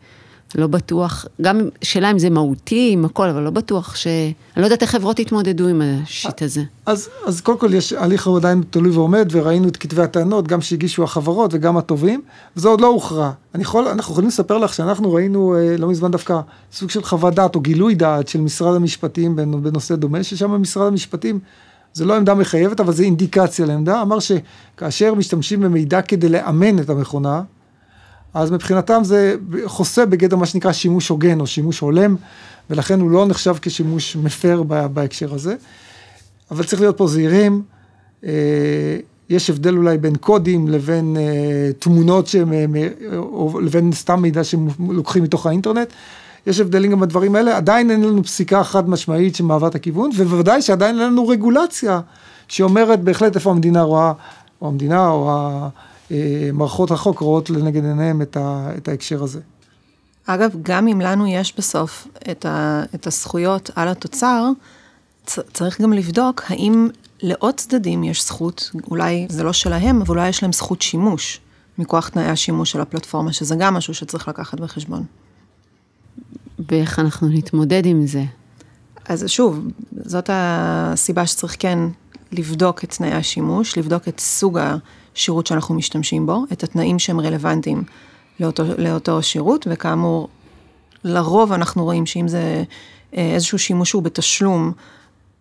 לא 0.56 0.68
בטוח, 0.68 1.26
גם 1.42 1.62
שאלה 1.82 2.12
אם 2.12 2.20
זה 2.20 2.30
מהותי, 2.30 2.90
עם 2.94 3.06
הכל, 3.06 3.30
אבל 3.30 3.42
לא 3.42 3.50
בטוח 3.50 3.96
ש... 3.96 4.08
אני 4.08 4.62
לא 4.62 4.64
יודעת 4.64 4.82
איך 4.82 4.92
חברות 4.92 5.20
יתמודדו 5.20 5.68
עם 5.68 5.82
השיט 5.86 6.42
הזה. 6.42 6.62
אז, 6.86 7.10
אז 7.26 7.42
קודם 7.42 7.58
כל 7.58 7.74
יש 7.74 7.94
הליך 7.94 8.28
עדיין 8.28 8.64
תלוי 8.70 8.92
ועומד, 8.92 9.28
וראינו 9.32 9.68
את 9.68 9.78
כתבי 9.78 10.02
הטענות, 10.02 10.48
גם 10.48 10.62
שהגישו 10.62 11.04
החברות 11.04 11.54
וגם 11.54 11.78
הטובים, 11.78 12.22
וזה 12.58 12.68
עוד 12.68 12.82
לא 12.82 12.88
הוכרע. 12.88 13.32
יכול, 13.60 13.88
אנחנו 13.88 14.12
יכולים 14.12 14.28
לספר 14.28 14.58
לך 14.58 14.74
שאנחנו 14.74 15.14
ראינו 15.14 15.56
אה, 15.56 15.78
לא 15.78 15.88
מזמן 15.88 16.12
דווקא 16.12 16.40
סוג 16.74 16.90
של 16.90 17.04
חוות 17.04 17.34
דעת 17.36 17.56
או 17.56 17.60
גילוי 17.60 17.96
דעת 17.96 18.28
של 18.28 18.42
משרד 18.42 18.76
המשפטים 18.76 19.36
בנושא 19.36 19.96
דומה, 19.96 20.24
ששם 20.24 20.62
משרד 20.62 20.88
המשפטים, 20.88 21.40
זה 21.94 22.06
לא 22.06 22.16
עמדה 22.16 22.34
מחייבת, 22.34 22.80
אבל 22.80 22.94
זה 22.94 23.04
אינדיקציה 23.04 23.66
לעמדה, 23.66 24.02
אמר 24.02 24.18
שכאשר 24.20 25.14
משתמשים 25.14 25.62
במידע 25.62 26.02
כדי 26.02 26.30
לאמן 26.30 26.80
את 26.80 26.90
המכונה, 26.90 27.42
אז 28.34 28.52
מבחינתם 28.52 29.02
זה 29.04 29.36
חוסה 29.66 30.06
בגדר 30.06 30.36
מה 30.36 30.46
שנקרא 30.46 30.72
שימוש 30.72 31.10
הוגן 31.10 31.40
או 31.40 31.48
שימוש 31.48 31.80
הולם, 31.80 32.16
ולכן 32.70 33.00
הוא 33.00 33.12
לא 33.12 33.26
נחשב 33.26 33.56
כשימוש 33.62 34.16
מפר 34.16 34.64
בהקשר 34.94 35.34
הזה. 35.34 35.56
אבל 36.52 36.64
צריך 36.64 36.82
להיות 36.82 36.98
פה 36.98 37.08
זהירים. 37.08 37.62
אה, 38.26 38.32
יש 39.30 39.50
הבדל 39.50 39.78
אולי 39.78 39.98
בין 39.98 40.16
קודים 40.16 40.68
לבין 40.68 41.18
אה, 41.20 41.74
תמונות 41.80 42.28
שהם, 42.28 42.54
או 43.16 43.60
לבין 43.62 43.92
סתם 43.92 44.22
מידע 44.22 44.44
שלוקחים 44.44 45.24
מתוך 45.24 45.46
האינטרנט. 45.46 45.88
יש 46.48 46.60
הבדלים 46.60 46.92
גם 46.92 47.00
בדברים 47.00 47.36
האלה, 47.36 47.58
עדיין 47.58 47.92
אין 47.92 48.04
לנו 48.04 48.24
פסיקה 48.24 48.64
חד 48.64 48.90
משמעית 48.90 49.36
שמהווה 49.36 49.68
את 49.68 49.76
הכיוון, 49.76 50.10
ובוודאי 50.18 50.62
שעדיין 50.62 51.00
אין 51.00 51.08
לנו 51.08 51.28
רגולציה 51.28 52.02
שאומרת 52.48 53.04
בהחלט 53.04 53.36
איפה 53.36 53.52
המדינה 53.52 53.82
רואה, 53.82 54.14
או 54.62 54.68
המדינה 54.68 55.10
או 55.10 55.30
אה, 55.30 55.68
מערכות 56.54 56.92
החוק 56.92 57.20
רואות 57.20 57.50
לנגד 57.50 57.86
עיניהם 57.86 58.22
את, 58.22 58.38
ה, 58.38 58.72
את 58.78 58.88
ההקשר 58.88 59.24
הזה. 59.24 59.40
אגב, 60.26 60.52
גם 60.62 60.88
אם 60.88 61.02
לנו 61.02 61.28
יש 61.28 61.54
בסוף 61.58 62.08
את, 62.32 62.46
ה, 62.46 62.84
את 62.96 63.08
הזכויות 63.08 63.70
על 63.76 63.88
התוצר, 63.88 64.50
צ, 65.26 65.40
צריך 65.54 65.82
גם 65.82 65.94
לבדוק 65.94 66.44
האם 66.48 66.90
לעוד 67.22 67.56
צדדים 67.56 68.04
יש 68.04 68.26
זכות, 68.26 68.72
אולי 68.92 69.28
זה 69.30 69.44
לא 69.44 69.54
שלהם, 69.54 70.02
אבל 70.02 70.10
אולי 70.10 70.30
יש 70.30 70.44
להם 70.44 70.54
זכות 70.54 70.82
שימוש, 70.82 71.40
מכוח 71.78 72.10
תנאי 72.10 72.26
השימוש 72.26 72.72
של 72.72 72.82
הפלטפורמה, 72.82 73.34
שזה 73.34 73.56
גם 73.56 73.74
משהו 73.74 73.94
שצריך 73.94 74.28
לקחת 74.28 74.60
בחשבון. 74.60 75.04
ואיך 76.70 77.00
אנחנו 77.00 77.28
נתמודד 77.30 77.86
עם 77.86 78.08
זה? 78.08 78.24
אז 79.06 79.24
שוב, 79.28 79.68
זאת 80.06 80.30
הסיבה 80.34 81.28
שצריך 81.28 81.56
כן 81.60 81.80
לבדוק 82.32 82.84
את 82.84 82.90
תנאי 82.90 83.12
השימוש, 83.12 83.78
לבדוק 83.78 84.08
את 84.08 84.20
סוג 84.20 84.60
השירות 85.16 85.48
שאנחנו 85.48 85.76
משתמשים 85.76 86.26
בו, 86.26 86.44
את 86.52 86.64
התנאים 86.64 87.00
שהם 87.00 87.20
רלוונטיים 87.20 87.84
לאותו, 88.40 88.64
לאותו 88.78 89.24
שירות, 89.24 89.68
וכאמור, 89.70 90.30
לרוב 91.04 91.52
אנחנו 91.52 91.84
רואים 91.84 92.06
שאם 92.06 92.28
זה 92.28 92.64
אה, 93.18 93.34
איזשהו 93.34 93.60
שימוש 93.60 93.90
שהוא 93.90 94.04
בתשלום, 94.04 94.72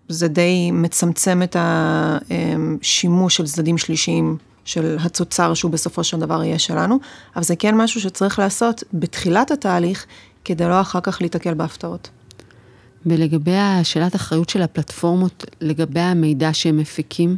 זה 0.09 0.29
די 0.29 0.71
מצמצם 0.71 1.43
את 1.43 1.57
השימוש 1.61 3.37
של 3.37 3.45
צדדים 3.47 3.79
שלישיים 3.79 4.37
של 4.65 4.97
התוצר 5.01 5.55
שהוא 5.55 5.71
בסופו 5.71 6.05
של 6.05 6.19
דבר 6.21 6.45
יהיה 6.45 6.59
שלנו, 6.59 6.99
אבל 7.37 7.45
זה 7.45 7.57
כן 7.57 7.75
משהו 7.75 8.01
שצריך 8.01 8.39
לעשות 8.39 8.85
בתחילת 8.93 9.51
התהליך, 9.51 10.07
כדי 10.45 10.69
לא 10.69 10.81
אחר 10.81 11.01
כך 11.01 11.21
להיתקל 11.21 11.55
בהפתעות. 11.55 12.11
ולגבי 13.07 13.57
השאלת 13.57 14.17
אחריות 14.17 14.49
של 14.49 14.63
הפלטפורמות, 14.63 15.45
לגבי 15.61 16.01
המידע 16.01 16.51
שהם 16.53 16.77
מפיקים? 16.77 17.37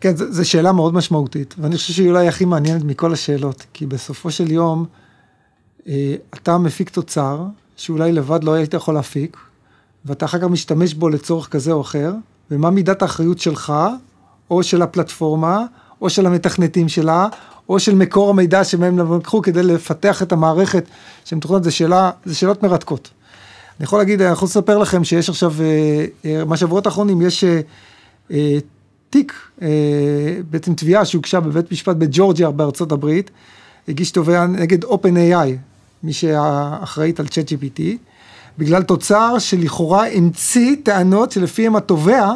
כן, 0.00 0.16
זו 0.16 0.48
שאלה 0.48 0.72
מאוד 0.72 0.94
משמעותית, 0.94 1.54
ואני 1.58 1.76
חושב 1.76 1.92
שהיא 1.92 2.08
אולי 2.08 2.28
הכי 2.28 2.44
מעניינת 2.44 2.84
מכל 2.84 3.12
השאלות, 3.12 3.66
כי 3.72 3.86
בסופו 3.86 4.30
של 4.30 4.52
יום, 4.52 4.86
אה, 5.88 6.14
אתה 6.34 6.58
מפיק 6.58 6.90
תוצר, 6.90 7.42
שאולי 7.76 8.12
לבד 8.12 8.44
לא 8.44 8.52
היית 8.52 8.74
יכול 8.74 8.94
להפיק, 8.94 9.36
ואתה 10.04 10.24
אחר 10.24 10.38
כך 10.38 10.44
משתמש 10.44 10.94
בו 10.94 11.08
לצורך 11.08 11.48
כזה 11.48 11.72
או 11.72 11.80
אחר, 11.80 12.12
ומה 12.50 12.70
מידת 12.70 13.02
האחריות 13.02 13.38
שלך, 13.38 13.72
או 14.50 14.62
של 14.62 14.82
הפלטפורמה, 14.82 15.64
או 16.00 16.10
של 16.10 16.26
המתכנתים 16.26 16.88
שלה, 16.88 17.28
או 17.68 17.80
של 17.80 17.94
מקור 17.94 18.30
המידע 18.30 18.64
שמהם 18.64 19.16
לקחו 19.16 19.42
כדי 19.42 19.62
לפתח 19.62 20.22
את 20.22 20.32
המערכת 20.32 20.84
שמתוכנת, 21.24 21.64
זה 21.64 21.70
שאלה, 21.70 22.10
זה 22.24 22.34
שאלות 22.34 22.62
מרתקות. 22.62 23.10
אני 23.80 23.84
יכול 23.84 23.98
להגיד, 23.98 24.22
אני 24.22 24.32
יכול 24.32 24.46
לספר 24.46 24.78
לכם 24.78 25.04
שיש 25.04 25.28
עכשיו, 25.28 25.52
אה, 25.60 26.04
אה, 26.24 26.44
מה 26.44 26.56
שבועות 26.56 26.86
האחרונים, 26.86 27.22
יש 27.22 27.44
תיק, 29.10 29.32
אה, 29.62 29.68
בעצם 30.50 30.74
תביעה 30.74 31.04
שהוגשה 31.04 31.40
בבית 31.40 31.72
משפט 31.72 31.96
בג'ורג'יה 31.96 32.50
בארצות 32.50 32.92
הברית, 32.92 33.30
הגיש 33.88 34.10
תובע 34.10 34.46
נגד 34.46 34.84
OpenAI, 34.84 35.48
מי 36.02 36.12
שאחראית 36.12 37.20
על 37.20 37.26
ChatGPT, 37.26 37.80
בגלל 38.58 38.82
תוצר 38.82 39.38
שלכאורה 39.38 40.08
המציא 40.08 40.76
טענות 40.82 41.32
שלפיהם 41.32 41.76
התובע 41.76 42.32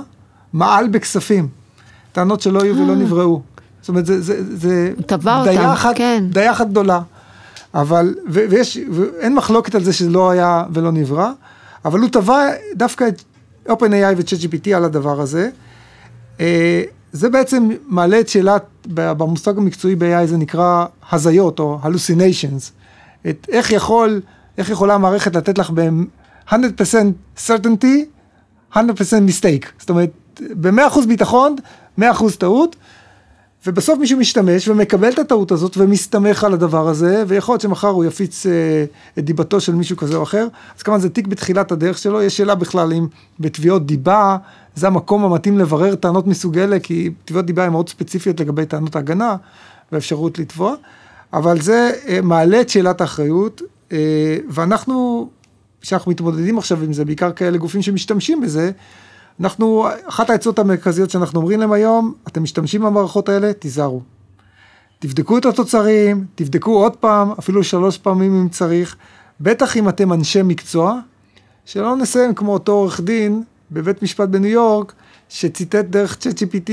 מעל 0.53 0.89
בכספים. 0.89 1.49
טענות 2.13 2.41
שלא 2.41 2.63
היו 2.63 2.77
ולא. 2.77 2.95
נבראו. 2.95 3.43
זאת 3.81 3.89
אומרת, 3.89 4.07
זה, 4.07 4.21
זה, 4.21 4.57
זה 4.57 4.93
דיה 5.45 5.73
אחת, 5.73 5.97
כן. 5.97 6.25
דיה 6.31 6.53
אחת 6.53 6.69
גדולה. 6.69 7.01
אבל, 7.75 8.15
ו, 8.29 8.41
ויש, 8.51 8.79
ואין 8.91 9.35
מחלוקת 9.35 9.75
על 9.75 9.85
זה 9.85 9.93
שזה 9.93 10.11
לא 10.11 10.31
היה 10.31 10.65
ולא 10.73 10.93
נברא, 10.93 11.31
אבל 11.85 12.01
הוא 12.01 12.09
תבע 12.09 12.49
דווקא 12.75 13.09
את 13.09 13.23
OpenAI 13.69 14.15
ו-ChatGPT 14.17 14.71
על 14.75 14.85
הדבר 14.85 15.21
הזה. 15.21 15.51
אה, 16.41 16.83
זה 17.13 17.29
בעצם 17.29 17.69
מעלה 17.87 18.21
את 18.21 18.29
שאלת, 18.29 18.63
במושג 18.87 19.59
המקצועי 19.59 19.95
ב-AI 19.95 20.27
זה 20.27 20.37
נקרא 20.37 20.87
הזיות 21.13 21.59
או 21.59 21.79
hallucinations. 21.83 22.71
את 23.31 23.47
איך 23.49 23.73
יכול, 23.73 24.21
איך 24.59 24.71
יכולה 24.71 24.95
המערכת 24.95 25.37
לתת 25.37 25.59
לך 25.59 25.71
ב-100% 25.71 26.55
certainty, 27.47 27.97
100% 28.75 28.77
mistake. 29.29 29.67
זאת 29.79 29.91
אומרת, 29.91 30.11
ב-100% 30.41 31.07
ביטחון, 31.09 31.57
100% 32.01 32.03
טעות, 32.39 32.77
ובסוף 33.67 33.99
מישהו 33.99 34.19
משתמש 34.19 34.69
ומקבל 34.69 35.09
את 35.09 35.19
הטעות 35.19 35.53
הזאת 35.53 35.77
ומסתמך 35.77 36.45
על 36.45 36.55
הדבר 36.55 36.89
הזה, 36.89 37.25
ויכול 37.27 37.53
להיות 37.53 37.61
שמחר 37.61 37.89
הוא 37.89 38.05
יפיץ 38.05 38.47
אה, 38.47 38.53
את 39.19 39.25
דיבתו 39.25 39.61
של 39.61 39.75
מישהו 39.75 39.97
כזה 39.97 40.17
או 40.17 40.23
אחר. 40.23 40.47
אז 40.77 40.83
כמובן 40.83 41.01
זה 41.01 41.11
תיק 41.11 41.27
בתחילת 41.27 41.73
הדרך 41.73 41.99
שלו, 41.99 42.23
יש 42.23 42.37
שאלה 42.37 42.55
בכלל 42.55 42.93
אם 42.93 43.07
בתביעות 43.41 43.87
דיבה, 43.87 44.37
זה 44.75 44.87
המקום 44.87 45.25
המתאים 45.25 45.59
לברר 45.59 45.95
טענות 45.95 46.27
מסוג 46.27 46.59
אלה, 46.59 46.79
כי 46.79 47.11
תביעות 47.25 47.47
דיבה 47.47 47.65
הן 47.65 47.73
מאוד 47.73 47.89
ספציפיות 47.89 48.41
לגבי 48.41 48.67
טענות 48.67 48.97
ההגנה 48.97 49.37
והאפשרות 49.93 50.39
לתבוע, 50.39 50.75
אבל 51.33 51.61
זה 51.61 51.91
אה, 52.09 52.21
מעלה 52.23 52.61
את 52.61 52.69
שאלת 52.69 53.01
האחריות, 53.01 53.63
אה, 53.93 54.37
ואנחנו, 54.49 55.29
כשאנחנו 55.81 56.11
מתמודדים 56.11 56.59
עכשיו 56.59 56.83
עם 56.83 56.93
זה, 56.93 57.05
בעיקר 57.05 57.33
כאלה 57.33 57.59
גופים 57.59 57.83
שמשתמשים 57.83 58.41
בזה, 58.41 58.71
אנחנו, 59.41 59.87
אחת 60.09 60.31
העצות 60.31 60.59
המרכזיות 60.59 61.11
שאנחנו 61.11 61.41
אומרים 61.41 61.61
להם 61.61 61.73
היום, 61.73 62.15
אתם 62.29 62.43
משתמשים 62.43 62.83
במערכות 62.83 63.29
האלה, 63.29 63.53
תיזהרו. 63.53 64.01
תבדקו 64.99 65.39
את 65.39 65.45
התוצרים, 65.45 66.25
תבדקו 66.35 66.83
עוד 66.83 66.97
פעם, 66.97 67.31
אפילו 67.39 67.65
שלוש 67.65 67.99
פעמים 67.99 68.41
אם 68.41 68.49
צריך, 68.49 68.97
בטח 69.41 69.77
אם 69.77 69.89
אתם 69.89 70.13
אנשי 70.13 70.43
מקצוע, 70.43 71.01
שלא 71.65 71.97
נסיים 71.97 72.35
כמו 72.35 72.53
אותו 72.53 72.73
עורך 72.73 73.01
דין 73.01 73.43
בבית 73.71 74.03
משפט 74.03 74.29
בניו 74.29 74.51
יורק, 74.51 74.93
שציטט 75.29 75.85
דרך 75.85 76.17
צ'אט 76.17 76.43
GPT 76.43 76.71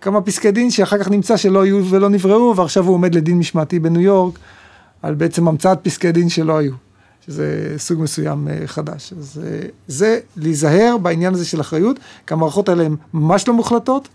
כמה 0.00 0.20
פסקי 0.20 0.50
דין 0.50 0.70
שאחר 0.70 0.98
כך 0.98 1.10
נמצא 1.10 1.36
שלא 1.36 1.62
היו 1.62 1.84
ולא 1.90 2.08
נבראו, 2.08 2.56
ועכשיו 2.56 2.84
הוא 2.84 2.94
עומד 2.94 3.14
לדין 3.14 3.38
משמעתי 3.38 3.78
בניו 3.78 4.00
יורק, 4.00 4.38
על 5.02 5.14
בעצם 5.14 5.48
המצאת 5.48 5.78
פסקי 5.82 6.12
דין 6.12 6.28
שלא 6.28 6.58
היו. 6.58 6.72
שזה 7.26 7.74
סוג 7.78 8.00
מסוים 8.02 8.48
אה, 8.48 8.66
חדש. 8.66 9.12
אז 9.12 9.40
אה, 9.44 9.68
זה 9.88 10.20
להיזהר 10.36 10.96
בעניין 11.02 11.34
הזה 11.34 11.44
של 11.44 11.60
אחריות, 11.60 11.98
כי 12.26 12.34
המערכות 12.34 12.68
האלה 12.68 12.84
הן 12.84 12.96
ממש 13.14 13.48
לא 13.48 13.54
מוחלטות, 13.54 14.08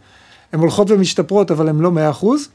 הן 0.54 0.60
הולכות 0.60 0.92
ומשתפרות, 0.92 1.52
אבל 1.52 1.70
הן 1.70 1.80
לא 1.80 1.92
מאה 1.92 2.10
אחוז, 2.10 2.48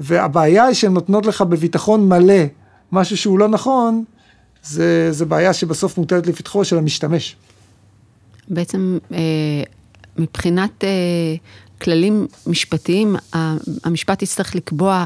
והבעיה 0.00 0.64
היא 0.64 0.74
שהן 0.74 0.92
נותנות 0.92 1.26
לך 1.26 1.42
בביטחון 1.42 2.08
מלא 2.08 2.44
משהו 2.92 3.16
שהוא 3.16 3.38
לא 3.38 3.48
נכון, 3.48 4.04
זה, 4.62 5.12
זה 5.12 5.24
בעיה 5.24 5.52
שבסוף 5.52 5.98
מוטלת 5.98 6.26
לפתחו 6.26 6.64
של 6.64 6.78
המשתמש. 6.78 7.36
בעצם 8.48 8.98
אה, 9.12 9.18
מבחינת 10.16 10.84
כללים 11.84 12.26
משפטיים, 12.46 13.16
המשפט 13.84 14.22
יצטרך 14.22 14.54
לקבוע 14.54 15.04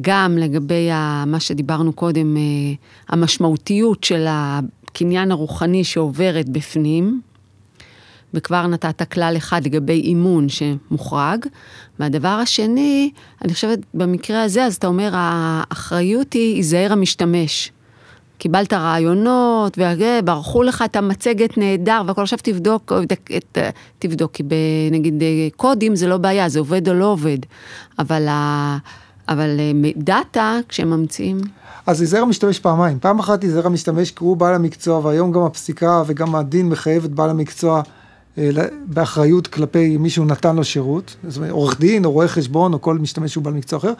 גם 0.00 0.38
לגבי 0.38 0.88
מה 1.26 1.40
שדיברנו 1.40 1.92
קודם, 1.92 2.36
אה, 2.36 2.42
המשמעותיות 3.08 4.04
של 4.04 4.26
הקניין 4.28 5.30
הרוחני 5.30 5.84
שעוברת 5.84 6.48
בפנים, 6.48 7.20
וכבר 8.34 8.66
נתת 8.66 9.12
כלל 9.12 9.34
אחד 9.36 9.66
לגבי 9.66 10.00
אימון 10.00 10.46
שמוחרג. 10.48 11.46
והדבר 11.98 12.28
השני, 12.28 13.10
אני 13.44 13.54
חושבת 13.54 13.78
במקרה 13.94 14.42
הזה, 14.42 14.64
אז 14.64 14.76
אתה 14.76 14.86
אומר, 14.86 15.10
האחריות 15.14 16.32
היא, 16.32 16.56
ייזהר 16.56 16.92
המשתמש. 16.92 17.72
קיבלת 18.40 18.72
רעיונות, 18.72 19.78
וברחו 19.78 20.62
לך 20.62 20.84
את 20.86 20.96
המצגת 20.96 21.58
נהדר, 21.58 22.02
והכל. 22.06 22.22
עכשיו 22.22 22.38
תבדוק, 22.42 22.92
את, 23.36 23.58
תבדוק, 23.98 24.32
כי 24.32 24.42
נגיד 24.90 25.22
קודים 25.56 25.96
זה 25.96 26.06
לא 26.06 26.16
בעיה, 26.16 26.48
זה 26.48 26.58
עובד 26.58 26.88
או 26.88 26.94
לא 26.94 27.04
עובד, 27.04 27.38
אבל, 27.98 28.28
אבל 29.28 29.60
דאטה, 29.96 30.58
כשהם 30.68 30.90
ממציאים... 30.90 31.40
אז 31.86 32.00
ייזהר 32.00 32.22
המשתמש 32.22 32.58
פעמיים, 32.58 32.98
פעם 33.00 33.18
אחת 33.18 33.44
ייזהר 33.44 33.66
המשתמש 33.66 34.10
כי 34.10 34.24
הוא 34.24 34.36
בעל 34.36 34.54
המקצוע, 34.54 35.06
והיום 35.06 35.32
גם 35.32 35.42
הפסיקה 35.42 36.02
וגם 36.06 36.34
הדין 36.34 36.68
מחייב 36.68 37.04
את 37.04 37.10
בעל 37.10 37.30
המקצוע 37.30 37.82
אה, 38.38 38.50
באחריות 38.86 39.46
כלפי 39.46 39.96
מי 39.96 40.10
שהוא 40.10 40.26
נתן 40.26 40.56
לו 40.56 40.64
שירות, 40.64 41.16
זאת 41.28 41.36
אומרת 41.36 41.50
עורך 41.50 41.80
דין 41.80 42.04
או 42.04 42.12
רואה 42.12 42.28
חשבון 42.28 42.72
או 42.72 42.80
כל 42.80 42.98
משתמש 42.98 43.32
שהוא 43.32 43.44
בעל 43.44 43.54
מקצוע 43.54 43.78
אחר, 43.78 43.92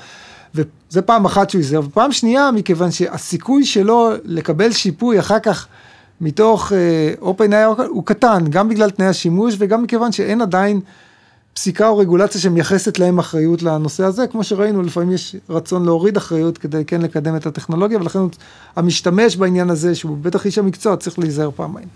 וזה 0.54 1.02
פעם 1.02 1.24
אחת 1.24 1.50
שהוא 1.50 1.58
ייזהר, 1.58 1.80
ופעם 1.80 2.12
שנייה 2.12 2.50
מכיוון 2.50 2.90
שהסיכוי 2.90 3.64
שלו 3.64 4.10
לקבל 4.24 4.72
שיפוי 4.72 5.20
אחר 5.20 5.38
כך 5.38 5.66
מתוך 6.20 6.72
אופן 7.20 7.52
אה, 7.52 7.72
uh, 7.72 7.82
הוא 7.82 8.06
קטן, 8.06 8.44
גם 8.50 8.68
בגלל 8.68 8.90
תנאי 8.90 9.08
השימוש 9.08 9.54
וגם 9.58 9.82
מכיוון 9.82 10.12
שאין 10.12 10.40
עדיין 10.40 10.80
פסיקה 11.54 11.88
או 11.88 11.98
רגולציה 11.98 12.40
שמייחסת 12.40 12.98
להם 12.98 13.18
אחריות 13.18 13.62
לנושא 13.62 14.04
הזה, 14.04 14.26
כמו 14.26 14.44
שראינו 14.44 14.82
לפעמים 14.82 15.12
יש 15.12 15.36
רצון 15.50 15.84
להוריד 15.84 16.16
אחריות 16.16 16.58
כדי 16.58 16.84
כן 16.84 17.02
לקדם 17.02 17.36
את 17.36 17.46
הטכנולוגיה 17.46 17.98
ולכן 17.98 18.18
המשתמש 18.76 19.36
בעניין 19.36 19.70
הזה 19.70 19.94
שהוא 19.94 20.16
בטח 20.22 20.46
איש 20.46 20.58
המקצוע 20.58 20.96
צריך 20.96 21.18
להיזהר 21.18 21.50
פעמיים. 21.56 21.88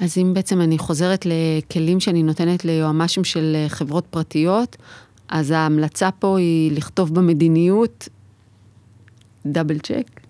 אז 0.00 0.18
אם 0.18 0.34
בעצם 0.34 0.60
אני 0.60 0.78
חוזרת 0.78 1.26
לכלים 1.26 2.00
שאני 2.00 2.22
נותנת 2.22 2.64
ליועמ"שים 2.64 3.24
של 3.24 3.56
חברות 3.68 4.04
פרטיות, 4.10 4.76
אז 5.28 5.50
ההמלצה 5.50 6.10
פה 6.10 6.38
היא 6.38 6.72
לכתוב 6.72 7.14
במדיניות 7.14 8.08
דאבל 9.46 9.78
צ'ק. 9.78 10.20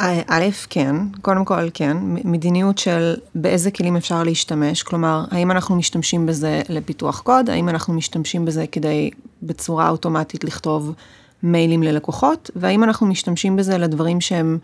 א', 0.00 0.44
כן, 0.70 0.96
קודם 1.22 1.44
כל 1.44 1.68
כן, 1.74 1.96
מדיניות 2.02 2.78
של 2.78 3.14
באיזה 3.34 3.70
כלים 3.70 3.96
אפשר 3.96 4.22
להשתמש, 4.22 4.82
כלומר, 4.82 5.24
האם 5.30 5.50
אנחנו 5.50 5.76
משתמשים 5.76 6.26
בזה 6.26 6.62
לפיתוח 6.68 7.20
קוד, 7.20 7.50
האם 7.50 7.68
אנחנו 7.68 7.94
משתמשים 7.94 8.44
בזה 8.44 8.64
כדי 8.72 9.10
בצורה 9.42 9.88
אוטומטית 9.88 10.44
לכתוב 10.44 10.94
מיילים 11.42 11.82
ללקוחות, 11.82 12.50
והאם 12.56 12.84
אנחנו 12.84 13.06
משתמשים 13.06 13.56
בזה 13.56 13.78
לדברים 13.78 14.20
שהם 14.20 14.58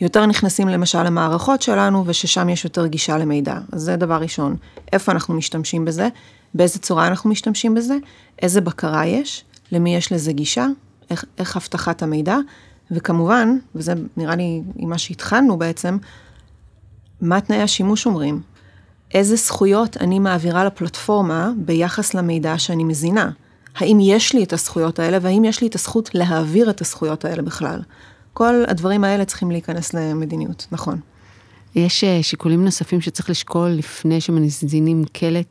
יותר 0.00 0.26
נכנסים 0.26 0.68
למשל 0.68 1.02
למערכות 1.02 1.62
שלנו, 1.62 2.02
וששם 2.06 2.48
יש 2.48 2.64
יותר 2.64 2.86
גישה 2.86 3.18
למידע. 3.18 3.58
אז 3.72 3.82
זה 3.82 3.96
דבר 3.96 4.16
ראשון, 4.16 4.56
איפה 4.92 5.12
אנחנו 5.12 5.34
משתמשים 5.34 5.84
בזה, 5.84 6.08
באיזה 6.54 6.78
צורה 6.78 7.06
אנחנו 7.06 7.30
משתמשים 7.30 7.74
בזה, 7.74 7.96
איזה 8.42 8.60
בקרה 8.60 9.06
יש, 9.06 9.44
למי 9.72 9.96
יש 9.96 10.12
לזה 10.12 10.32
גישה, 10.32 10.66
איך, 11.10 11.24
איך 11.38 11.56
אבטחת 11.56 12.02
המידע, 12.02 12.36
וכמובן, 12.90 13.56
וזה 13.74 13.92
נראה 14.16 14.36
לי 14.36 14.62
עם 14.76 14.90
מה 14.90 14.98
שהתחלנו 14.98 15.56
בעצם, 15.58 15.98
מה 17.20 17.40
תנאי 17.40 17.62
השימוש 17.62 18.06
אומרים? 18.06 18.40
איזה 19.14 19.36
זכויות 19.36 19.96
אני 19.96 20.18
מעבירה 20.18 20.64
לפלטפורמה 20.64 21.50
ביחס 21.56 22.14
למידע 22.14 22.58
שאני 22.58 22.84
מזינה? 22.84 23.30
האם 23.76 23.98
יש 24.00 24.32
לי 24.32 24.44
את 24.44 24.52
הזכויות 24.52 24.98
האלה, 24.98 25.18
והאם 25.22 25.44
יש 25.44 25.60
לי 25.60 25.66
את 25.66 25.74
הזכות 25.74 26.10
להעביר 26.14 26.70
את 26.70 26.80
הזכויות 26.80 27.24
האלה 27.24 27.42
בכלל? 27.42 27.82
כל 28.32 28.64
הדברים 28.68 29.04
האלה 29.04 29.24
צריכים 29.24 29.50
להיכנס 29.50 29.94
למדיניות, 29.94 30.66
נכון. 30.72 31.00
יש 31.74 32.04
אה, 32.04 32.22
שיקולים 32.22 32.64
נוספים 32.64 33.00
שצריך 33.00 33.30
לשקול 33.30 33.68
לפני 33.68 34.20
שמזינים 34.20 35.04
קלט 35.12 35.46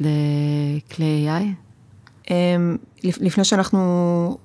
לכלי 0.00 1.28
AI? 1.28 1.44
אמ, 2.30 2.76
לפני 3.04 3.44
שאנחנו 3.44 4.38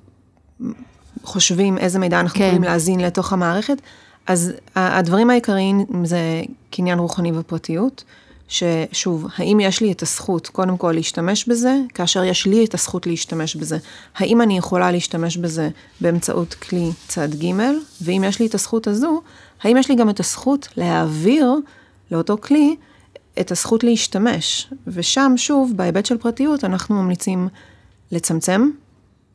חושבים 1.23 1.77
איזה 1.77 1.99
מידע 1.99 2.19
אנחנו 2.19 2.39
כן. 2.39 2.45
יכולים 2.45 2.63
להזין 2.63 2.99
לתוך 2.99 3.33
המערכת, 3.33 3.81
אז 4.27 4.53
הדברים 4.75 5.29
העיקריים 5.29 5.85
זה 6.03 6.41
קניין 6.71 6.99
רוחני 6.99 7.31
ופרטיות. 7.35 8.03
ששוב, 8.49 9.27
האם 9.37 9.59
יש 9.59 9.81
לי 9.81 9.91
את 9.91 10.01
הזכות, 10.01 10.47
קודם 10.47 10.77
כל 10.77 10.91
להשתמש 10.91 11.45
בזה, 11.45 11.75
כאשר 11.93 12.23
יש 12.23 12.45
לי 12.45 12.65
את 12.65 12.73
הזכות 12.73 13.07
להשתמש 13.07 13.55
בזה. 13.55 13.77
האם 14.15 14.41
אני 14.41 14.57
יכולה 14.57 14.91
להשתמש 14.91 15.37
בזה 15.37 15.69
באמצעות 16.01 16.53
כלי 16.53 16.91
צד 17.07 17.35
ג', 17.35 17.53
ואם 18.01 18.23
יש 18.27 18.39
לי 18.39 18.45
את 18.45 18.55
הזכות 18.55 18.87
הזו, 18.87 19.21
האם 19.63 19.77
יש 19.77 19.89
לי 19.89 19.95
גם 19.95 20.09
את 20.09 20.19
הזכות 20.19 20.67
להעביר 20.77 21.55
לאותו 22.11 22.37
כלי 22.41 22.75
את 23.39 23.51
הזכות 23.51 23.83
להשתמש. 23.83 24.73
ושם, 24.87 25.33
שוב, 25.35 25.73
בהיבט 25.75 26.05
של 26.05 26.17
פרטיות, 26.17 26.63
אנחנו 26.63 26.95
ממליצים 26.95 27.47
לצמצם 28.11 28.69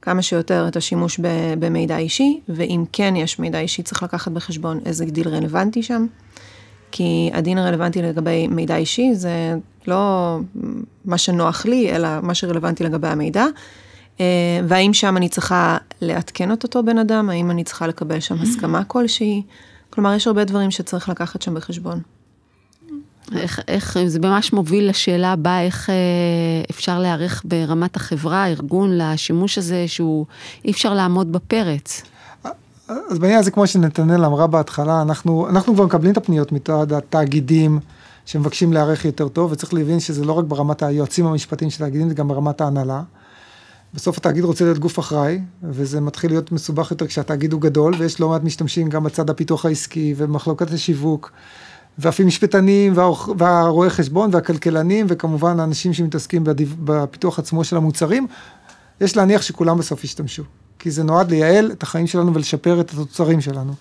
כמה 0.02 0.22
שיותר 0.22 0.68
את 0.68 0.76
השימוש 0.76 1.20
במידע 1.58 1.98
אישי, 1.98 2.40
ואם 2.48 2.84
כן 2.92 3.16
יש 3.16 3.38
מידע 3.38 3.58
אישי, 3.58 3.82
צריך 3.82 4.02
לקחת 4.02 4.32
בחשבון 4.32 4.80
איזה 4.86 5.04
גיל 5.04 5.28
רלוונטי 5.28 5.82
שם. 5.82 6.06
כי 6.90 7.30
הדין 7.32 7.58
הרלוונטי 7.58 8.02
לגבי 8.02 8.46
מידע 8.46 8.76
אישי 8.76 9.10
זה 9.14 9.54
לא 9.86 10.38
מה 11.04 11.18
שנוח 11.18 11.66
לי, 11.66 11.90
אלא 11.90 12.08
מה 12.22 12.34
שרלוונטי 12.34 12.84
לגבי 12.84 13.08
המידע. 13.08 13.44
אה, 14.20 14.60
והאם 14.68 14.94
שם 14.94 15.16
אני 15.16 15.28
צריכה 15.28 15.76
לעדכן 16.00 16.52
את 16.52 16.62
אותו 16.62 16.82
בן 16.82 16.98
אדם, 16.98 17.30
האם 17.30 17.50
אני 17.50 17.64
צריכה 17.64 17.86
לקבל 17.86 18.20
שם 18.20 18.34
הסכמה 18.42 18.84
כלשהי. 18.84 19.42
כלומר, 19.90 20.14
יש 20.14 20.26
הרבה 20.26 20.44
דברים 20.44 20.70
שצריך 20.70 21.08
לקחת 21.08 21.42
שם 21.42 21.54
בחשבון. 21.54 22.00
איך, 23.36 23.60
איך, 23.68 23.98
זה 24.06 24.18
ממש 24.18 24.52
מוביל 24.52 24.88
לשאלה 24.88 25.32
הבאה, 25.32 25.62
איך 25.62 25.90
אה, 25.90 25.94
אפשר 26.70 26.98
להיערך 26.98 27.42
ברמת 27.44 27.96
החברה, 27.96 28.44
הארגון, 28.44 28.98
לשימוש 28.98 29.58
הזה 29.58 29.84
שהוא 29.86 30.26
אי 30.64 30.70
אפשר 30.70 30.94
לעמוד 30.94 31.32
בפרץ. 31.32 32.02
אז 32.88 33.18
בעניין 33.18 33.38
הזה, 33.38 33.50
כמו 33.50 33.66
שנתנאל 33.66 34.24
אמרה 34.24 34.46
בהתחלה, 34.46 35.02
אנחנו, 35.02 35.48
אנחנו 35.48 35.74
כבר 35.74 35.84
מקבלים 35.84 36.12
את 36.12 36.16
הפניות 36.16 36.52
מצד 36.52 36.92
התאגידים 36.92 37.78
שמבקשים 38.26 38.72
להיערך 38.72 39.04
יותר 39.04 39.28
טוב, 39.28 39.52
וצריך 39.52 39.74
להבין 39.74 40.00
שזה 40.00 40.24
לא 40.24 40.32
רק 40.32 40.44
ברמת 40.44 40.82
היועצים 40.82 41.26
המשפטיים 41.26 41.70
של 41.70 41.84
התאגידים, 41.84 42.08
זה 42.08 42.14
גם 42.14 42.28
ברמת 42.28 42.60
ההנהלה. 42.60 43.02
בסוף 43.94 44.18
התאגיד 44.18 44.44
רוצה 44.44 44.64
להיות 44.64 44.78
גוף 44.78 44.98
אחראי, 44.98 45.40
וזה 45.62 46.00
מתחיל 46.00 46.30
להיות 46.30 46.52
מסובך 46.52 46.90
יותר 46.90 47.06
כשהתאגיד 47.06 47.52
הוא 47.52 47.60
גדול, 47.60 47.94
ויש 47.98 48.20
לא 48.20 48.28
מעט 48.28 48.42
משתמשים 48.42 48.88
גם 48.88 49.04
בצד 49.04 49.30
הפיתוח 49.30 49.64
העסקי 49.64 50.14
ובמחלוקת 50.16 50.72
השיווק, 50.72 51.32
ואפילו 51.98 52.28
משפטנים 52.28 52.92
והרואי 53.36 53.90
חשבון 53.90 54.30
והכלכלנים, 54.32 55.06
וכמובן 55.08 55.60
האנשים 55.60 55.92
שמתעסקים 55.92 56.44
בפיתוח 56.84 57.38
עצמו 57.38 57.64
של 57.64 57.76
המוצרים, 57.76 58.26
יש 59.00 59.16
להניח 59.16 59.42
שכולם 59.42 59.78
בסוף 59.78 60.04
ישתמשו. 60.04 60.42
כי 60.78 60.90
זה 60.90 61.04
נועד 61.04 61.30
לייעל 61.30 61.70
את 61.72 61.82
החיים 61.82 62.06
שלנו 62.06 62.34
ולשפר 62.34 62.80
את 62.80 62.90
התוצרים 62.90 63.40
שלנו. 63.40 63.72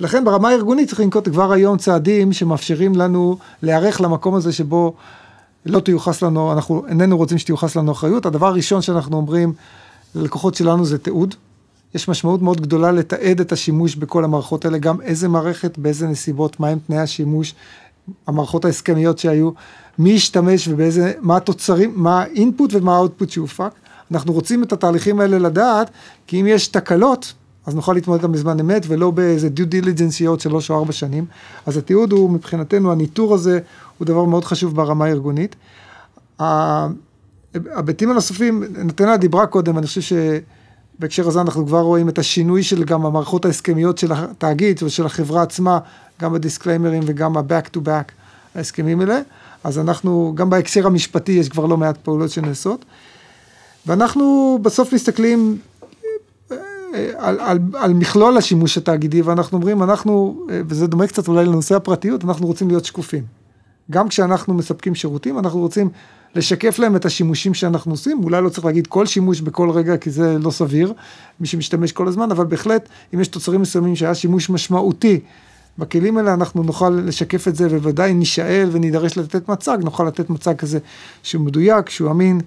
לכן 0.00 0.24
ברמה 0.24 0.48
הארגונית 0.48 0.88
צריך 0.88 1.00
לנקוט 1.00 1.28
כבר 1.28 1.52
היום 1.52 1.78
צעדים 1.78 2.32
שמאפשרים 2.32 2.94
לנו 2.94 3.36
להיערך 3.62 4.00
למקום 4.00 4.34
הזה 4.34 4.52
שבו 4.52 4.94
לא 5.66 5.80
תיוחס 5.80 6.22
לנו, 6.22 6.52
אנחנו 6.52 6.86
איננו 6.88 7.16
רוצים 7.16 7.38
שתיוחס 7.38 7.76
לנו 7.76 7.92
אחריות. 7.92 8.26
הדבר 8.26 8.46
הראשון 8.46 8.82
שאנחנו 8.82 9.16
אומרים 9.16 9.52
ללקוחות 10.14 10.54
שלנו 10.54 10.84
זה 10.84 10.98
תיעוד. 10.98 11.34
יש 11.94 12.08
משמעות 12.08 12.42
מאוד 12.42 12.60
גדולה 12.60 12.92
לתעד 12.92 13.40
את 13.40 13.52
השימוש 13.52 13.96
בכל 13.96 14.24
המערכות 14.24 14.64
האלה, 14.64 14.78
גם 14.78 15.00
איזה 15.00 15.28
מערכת, 15.28 15.78
באיזה 15.78 16.06
נסיבות, 16.06 16.60
מהם 16.60 16.78
תנאי 16.86 16.98
השימוש, 16.98 17.54
המערכות 18.26 18.64
ההסכמיות 18.64 19.18
שהיו, 19.18 19.50
מי 19.98 20.10
ישתמש 20.10 20.68
ובאיזה, 20.68 21.12
מה 21.20 21.36
התוצרים, 21.36 21.92
מה 21.96 22.22
ה 22.22 22.31
input 22.31 22.74
ומה 22.74 22.96
ה 22.96 23.01
output 23.01 23.30
שהופק. 23.30 23.70
אנחנו 24.10 24.32
רוצים 24.32 24.62
את 24.62 24.72
התהליכים 24.72 25.20
האלה 25.20 25.38
לדעת, 25.38 25.90
כי 26.26 26.40
אם 26.40 26.46
יש 26.46 26.68
תקלות, 26.68 27.34
אז 27.66 27.74
נוכל 27.74 27.92
להתמודד 27.92 28.22
גם 28.22 28.32
בזמן 28.32 28.60
אמת, 28.60 28.82
ולא 28.88 29.10
באיזה 29.10 29.48
due 29.48 29.66
diligence 29.66 30.20
יהיה 30.20 30.30
עוד 30.30 30.40
שלוש 30.40 30.70
או 30.70 30.78
ארבע 30.78 30.92
שנים. 30.92 31.24
אז 31.66 31.76
התיעוד 31.76 32.12
הוא, 32.12 32.30
מבחינתנו, 32.30 32.92
הניטור 32.92 33.34
הזה 33.34 33.60
הוא 33.98 34.06
דבר 34.06 34.24
מאוד 34.24 34.44
חשוב 34.44 34.76
ברמה 34.76 35.04
הארגונית. 35.04 35.56
ההיבטים 36.38 38.10
הנוספים, 38.10 38.64
נתנאלה 38.84 39.16
דיברה 39.16 39.46
קודם, 39.46 39.78
אני 39.78 39.86
חושב 39.86 40.00
שבהקשר 41.00 41.28
הזה 41.28 41.40
אנחנו 41.40 41.66
כבר 41.66 41.80
רואים 41.80 42.08
את 42.08 42.18
השינוי 42.18 42.62
של 42.62 42.84
גם 42.84 43.06
המערכות 43.06 43.44
ההסכמיות 43.44 43.98
של 43.98 44.12
התאגיד 44.12 44.82
ושל 44.82 45.06
החברה 45.06 45.42
עצמה, 45.42 45.78
גם 46.20 46.32
בדיסקליימרים 46.32 47.02
וגם 47.06 47.36
ה-back 47.36 47.76
to 47.76 47.78
back 47.78 48.12
ההסכמים 48.54 49.00
האלה. 49.00 49.20
אז 49.64 49.78
אנחנו, 49.78 50.32
גם 50.34 50.50
בהקשר 50.50 50.86
המשפטי 50.86 51.32
יש 51.32 51.48
כבר 51.48 51.66
לא 51.66 51.76
מעט 51.76 51.96
פעולות 51.96 52.30
שנעשות. 52.30 52.84
ואנחנו 53.86 54.58
בסוף 54.62 54.92
מסתכלים 54.92 55.58
אה, 56.52 56.56
על, 57.16 57.40
על, 57.40 57.58
על 57.74 57.92
מכלול 57.92 58.36
השימוש 58.36 58.78
התאגידי, 58.78 59.22
ואנחנו 59.22 59.58
אומרים, 59.58 59.82
אנחנו, 59.82 60.46
אה, 60.50 60.60
וזה 60.66 60.86
דומה 60.86 61.06
קצת 61.06 61.28
אולי 61.28 61.44
לנושא 61.44 61.76
הפרטיות, 61.76 62.24
אנחנו 62.24 62.46
רוצים 62.46 62.68
להיות 62.68 62.84
שקופים. 62.84 63.24
גם 63.90 64.08
כשאנחנו 64.08 64.54
מספקים 64.54 64.94
שירותים, 64.94 65.38
אנחנו 65.38 65.60
רוצים 65.60 65.88
לשקף 66.34 66.78
להם 66.78 66.96
את 66.96 67.04
השימושים 67.04 67.54
שאנחנו 67.54 67.92
עושים, 67.92 68.20
אולי 68.24 68.42
לא 68.42 68.48
צריך 68.48 68.64
להגיד 68.64 68.86
כל 68.86 69.06
שימוש 69.06 69.40
בכל 69.40 69.70
רגע, 69.70 69.96
כי 69.96 70.10
זה 70.10 70.38
לא 70.38 70.50
סביר, 70.50 70.92
מי 71.40 71.46
שמשתמש 71.46 71.92
כל 71.92 72.08
הזמן, 72.08 72.30
אבל 72.30 72.44
בהחלט, 72.44 72.88
אם 73.14 73.20
יש 73.20 73.28
תוצרים 73.28 73.60
מסוימים 73.60 73.96
שהיה 73.96 74.14
שימוש 74.14 74.50
משמעותי 74.50 75.20
בכלים 75.78 76.18
האלה 76.18 76.34
אנחנו 76.34 76.62
נוכל 76.62 76.90
לשקף 76.90 77.48
את 77.48 77.56
זה, 77.56 77.66
ובוודאי 77.70 78.14
נישאל 78.14 78.68
ונידרש 78.72 79.18
לתת 79.18 79.48
מצג, 79.48 79.78
נוכל 79.84 80.04
לתת 80.04 80.30
מצג 80.30 80.56
כזה 80.56 80.78
שהוא 81.22 81.44
מדויק, 81.44 81.90
שהוא 81.90 82.10
אמין, 82.10 82.40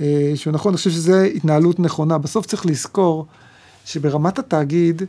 אה, 0.00 0.32
שהוא 0.34 0.52
נכון, 0.52 0.72
אני 0.72 0.76
חושב 0.76 0.90
שזו 0.90 1.16
התנהלות 1.16 1.80
נכונה. 1.80 2.18
בסוף 2.18 2.46
צריך 2.46 2.66
לזכור 2.66 3.26
שברמת 3.84 4.38
התאגיד, 4.38 5.02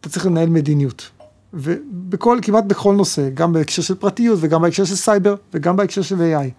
אתה 0.00 0.08
צריך 0.08 0.26
לנהל 0.26 0.48
מדיניות. 0.48 1.10
ובכל, 1.54 2.38
כמעט 2.42 2.64
בכל 2.64 2.94
נושא, 2.94 3.28
גם 3.34 3.52
בהקשר 3.52 3.82
של 3.82 3.94
פרטיות 3.94 4.38
וגם 4.42 4.62
בהקשר 4.62 4.84
של 4.84 4.96
סייבר 4.96 5.34
וגם 5.54 5.76
בהקשר 5.76 6.02
של 6.02 6.16
AI. 6.16 6.50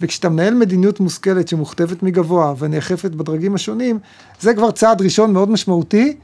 וכשאתה 0.00 0.28
מנהל 0.28 0.54
מדיניות 0.54 1.00
מושכלת 1.00 1.48
שמוכתבת 1.48 2.02
מגבוה 2.02 2.54
ונאכפת 2.58 3.10
בדרגים 3.10 3.54
השונים, 3.54 3.98
זה 4.40 4.54
כבר 4.54 4.70
צעד 4.70 5.02
ראשון 5.02 5.32
מאוד 5.32 5.50
משמעותי, 5.50 6.16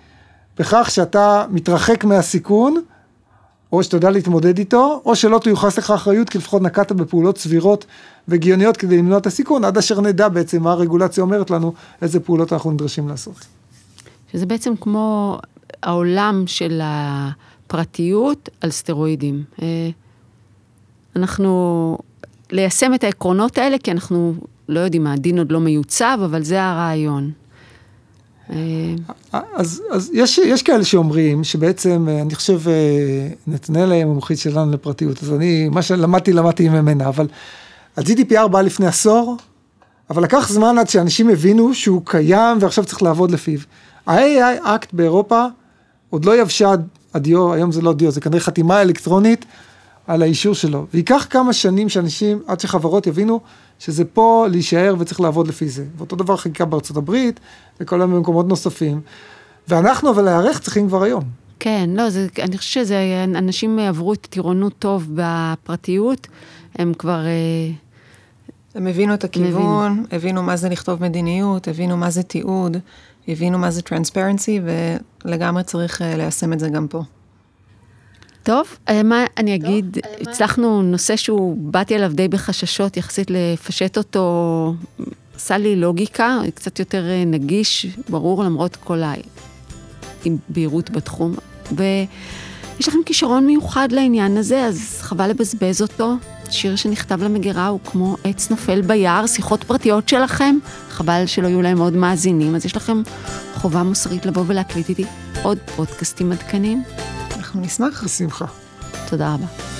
בכך 0.59 0.91
שאתה 0.91 1.47
מתרחק 1.51 2.05
מהסיכון, 2.05 2.83
או 3.73 3.83
שאתה 3.83 3.97
יודע 3.97 4.11
להתמודד 4.11 4.59
איתו, 4.59 5.03
או 5.05 5.17
שלא 5.17 5.39
תיוחס 5.39 5.79
לך 5.79 5.91
אחריות, 5.91 6.29
כי 6.29 6.39
לפחות 6.39 6.63
נקטת 6.63 6.93
בפעולות 6.93 7.39
סבירות 7.39 7.85
והגיוניות 8.29 8.77
כדי 8.77 8.99
למנוע 8.99 9.19
את 9.19 9.27
הסיכון, 9.27 9.65
עד 9.65 9.79
אשר 9.79 10.01
נדע 10.01 10.29
בעצם 10.29 10.63
מה 10.63 10.73
הרגולציה 10.73 11.23
אומרת 11.23 11.51
לנו, 11.51 11.73
איזה 12.03 12.21
פעולות 12.21 12.53
אנחנו 12.53 12.71
נדרשים 12.71 13.09
לעשות. 13.09 13.47
שזה 14.33 14.47
בעצם 14.47 14.77
כמו 14.81 15.39
העולם 15.83 16.45
של 16.47 16.81
הפרטיות 16.85 18.49
על 18.61 18.71
סטרואידים. 18.71 19.45
אה, 19.63 19.91
אנחנו, 21.17 21.99
ליישם 22.51 22.95
את 22.95 23.05
העקרונות 23.05 23.59
האלה, 23.59 23.79
כי 23.79 23.91
אנחנו 23.91 24.35
לא 24.69 24.81
יודעים 24.81 25.05
מה, 25.05 25.13
הדין 25.13 25.39
עוד 25.39 25.53
לא 25.53 25.61
מיוצב, 25.61 26.19
אבל 26.25 26.43
זה 26.43 26.63
הרעיון. 26.63 27.31
אה, 28.51 28.59
אז, 29.33 29.83
אז 29.91 30.11
יש, 30.15 30.39
יש 30.39 30.63
כאלה 30.63 30.85
שאומרים 30.85 31.45
שבעצם, 31.45 32.07
אה, 32.09 32.23
אני 32.23 32.35
חושב, 32.35 32.61
נתנאל 33.47 33.93
היא 33.93 34.03
המומחית 34.03 34.39
שלנו 34.39 34.73
לפרטיות, 34.73 35.23
אז 35.23 35.33
אני, 35.33 35.69
מה 35.69 35.83
שלמדתי, 35.83 36.33
למדתי 36.33 36.69
ממנה, 36.69 37.09
אבל 37.09 37.27
ה-GDPR 37.97 38.49
בא 38.49 38.61
לפני 38.61 38.87
עשור, 38.87 39.37
אבל 40.11 40.23
לקח 40.23 40.49
זמן 40.49 40.79
עד 40.79 40.89
שאנשים 40.89 41.29
הבינו 41.29 41.75
שהוא 41.75 42.03
קיים 42.05 42.59
ועכשיו 42.61 42.85
צריך 42.85 43.03
לעבוד 43.03 43.31
לפיו. 43.31 43.59
ה-AI 44.07 44.65
Act 44.65 44.89
באירופה 44.93 45.47
עוד 46.11 46.25
לא 46.25 46.41
יבשה 46.41 46.75
הדיו, 47.15 47.53
היום 47.53 47.73
זה 47.73 47.83
לא 47.83 47.93
דיו, 47.93 48.11
זה 48.11 48.21
כנראה 48.21 48.41
חתימה 48.41 48.83
אלקטרונית 48.83 49.45
על 50.07 50.23
האישור 50.23 50.55
שלו. 50.55 50.87
וייקח 50.95 51.27
כמה 51.31 51.53
שנים 51.53 51.89
שאנשים, 51.89 52.43
עד 52.47 52.61
שחברות 52.61 53.07
יבינו 53.07 53.41
שזה 53.79 54.05
פה 54.05 54.47
להישאר 54.51 54.95
וצריך 54.99 55.21
לעבוד 55.21 55.49
לפי 55.49 55.69
זה. 55.69 55.85
ואותו 55.97 56.17
דבר 56.17 56.37
חקיקה 56.37 56.65
בארצות 56.65 56.97
הברית 56.97 57.41
וכל 57.81 58.05
מיני 58.05 58.21
מקומות 58.21 58.49
נוספים. 58.49 59.01
ואנחנו 59.69 60.11
אבל 60.11 60.23
להיערך 60.23 60.61
צריכים 60.61 60.89
כבר 60.89 61.03
היום. 61.03 61.23
כן, 61.61 61.91
לא, 61.95 62.11
זה, 62.11 62.27
אני 62.43 62.59
חושבת 62.59 62.87
שזה, 62.87 63.25
אנשים 63.25 63.79
עברו 63.79 64.13
את 64.13 64.27
טירונות 64.31 64.73
טוב 64.79 65.09
בפרטיות, 65.15 66.27
הם 66.75 66.95
כבר... 66.95 67.27
אה, 67.27 67.73
הם 68.75 68.87
הבינו 68.87 69.15
את 69.15 69.25
הכיוון, 69.25 69.93
הבינו. 69.93 70.07
הבינו 70.13 70.43
מה 70.43 70.57
זה 70.57 70.69
לכתוב 70.69 71.03
מדיניות, 71.03 71.69
הבינו 71.69 71.97
מה 71.97 72.11
זה 72.11 72.23
תיעוד, 72.23 72.77
הבינו 73.29 73.59
מה 73.59 73.71
זה 73.71 73.83
טרנספרנסי, 73.83 74.61
ולגמרי 75.25 75.65
צריך 75.65 76.03
אה, 76.03 76.17
ליישם 76.17 76.53
את 76.53 76.61
זה 76.61 76.69
גם 76.69 76.89
פה. 76.89 77.03
טוב, 78.47 78.67
אה, 78.89 79.03
מה 79.03 79.25
אני 79.37 79.55
אגיד, 79.55 79.99
הצלחנו 80.21 80.83
נושא 80.83 81.17
שהוא, 81.17 81.57
באתי 81.59 81.97
אליו 81.97 82.13
די 82.15 82.29
בחששות 82.29 82.97
יחסית 82.97 83.31
לפשט 83.31 83.99
אותו, 83.99 84.75
עשה 85.37 85.59
לי 85.59 85.77
לוגיקה, 85.77 86.39
קצת 86.55 86.79
יותר 86.79 87.05
אה, 87.09 87.25
נגיש, 87.27 87.87
ברור, 88.09 88.45
למרות 88.45 88.77
כל 88.77 89.01
הבהירות 90.27 90.91
בתחום. 90.91 91.35
ויש 91.73 92.89
לכם 92.89 92.99
כישרון 93.07 93.47
מיוחד 93.47 93.93
לעניין 93.93 94.37
הזה, 94.37 94.65
אז 94.65 94.99
חבל 95.01 95.31
לבזבז 95.31 95.83
אותו. 95.83 96.15
שיר 96.51 96.77
שנכתב 96.77 97.23
למגירה 97.23 97.67
הוא 97.67 97.81
כמו 97.85 98.17
עץ 98.25 98.51
נופל 98.51 98.81
ביער, 98.81 99.27
שיחות 99.27 99.65
פרטיות 99.65 100.09
שלכם, 100.09 100.59
חבל 100.89 101.23
שלא 101.27 101.47
יהיו 101.49 101.63
להם 101.63 101.79
עוד 101.79 101.97
מאזינים, 101.97 102.55
אז 102.55 102.67
יש 102.67 102.77
לכם 102.77 103.03
חובה 103.55 103.83
מוסרית 103.83 104.27
לבוא 104.27 104.43
ולהקליט 104.47 104.89
איתי 104.89 105.05
עוד 105.43 105.59
פודקאסטים 105.77 106.33
עדכניים. 106.33 106.83
אנחנו 107.47 107.61
נשמח. 107.61 108.05
בשמחה. 108.05 108.45
תודה 109.09 109.35
רבה. 109.35 109.76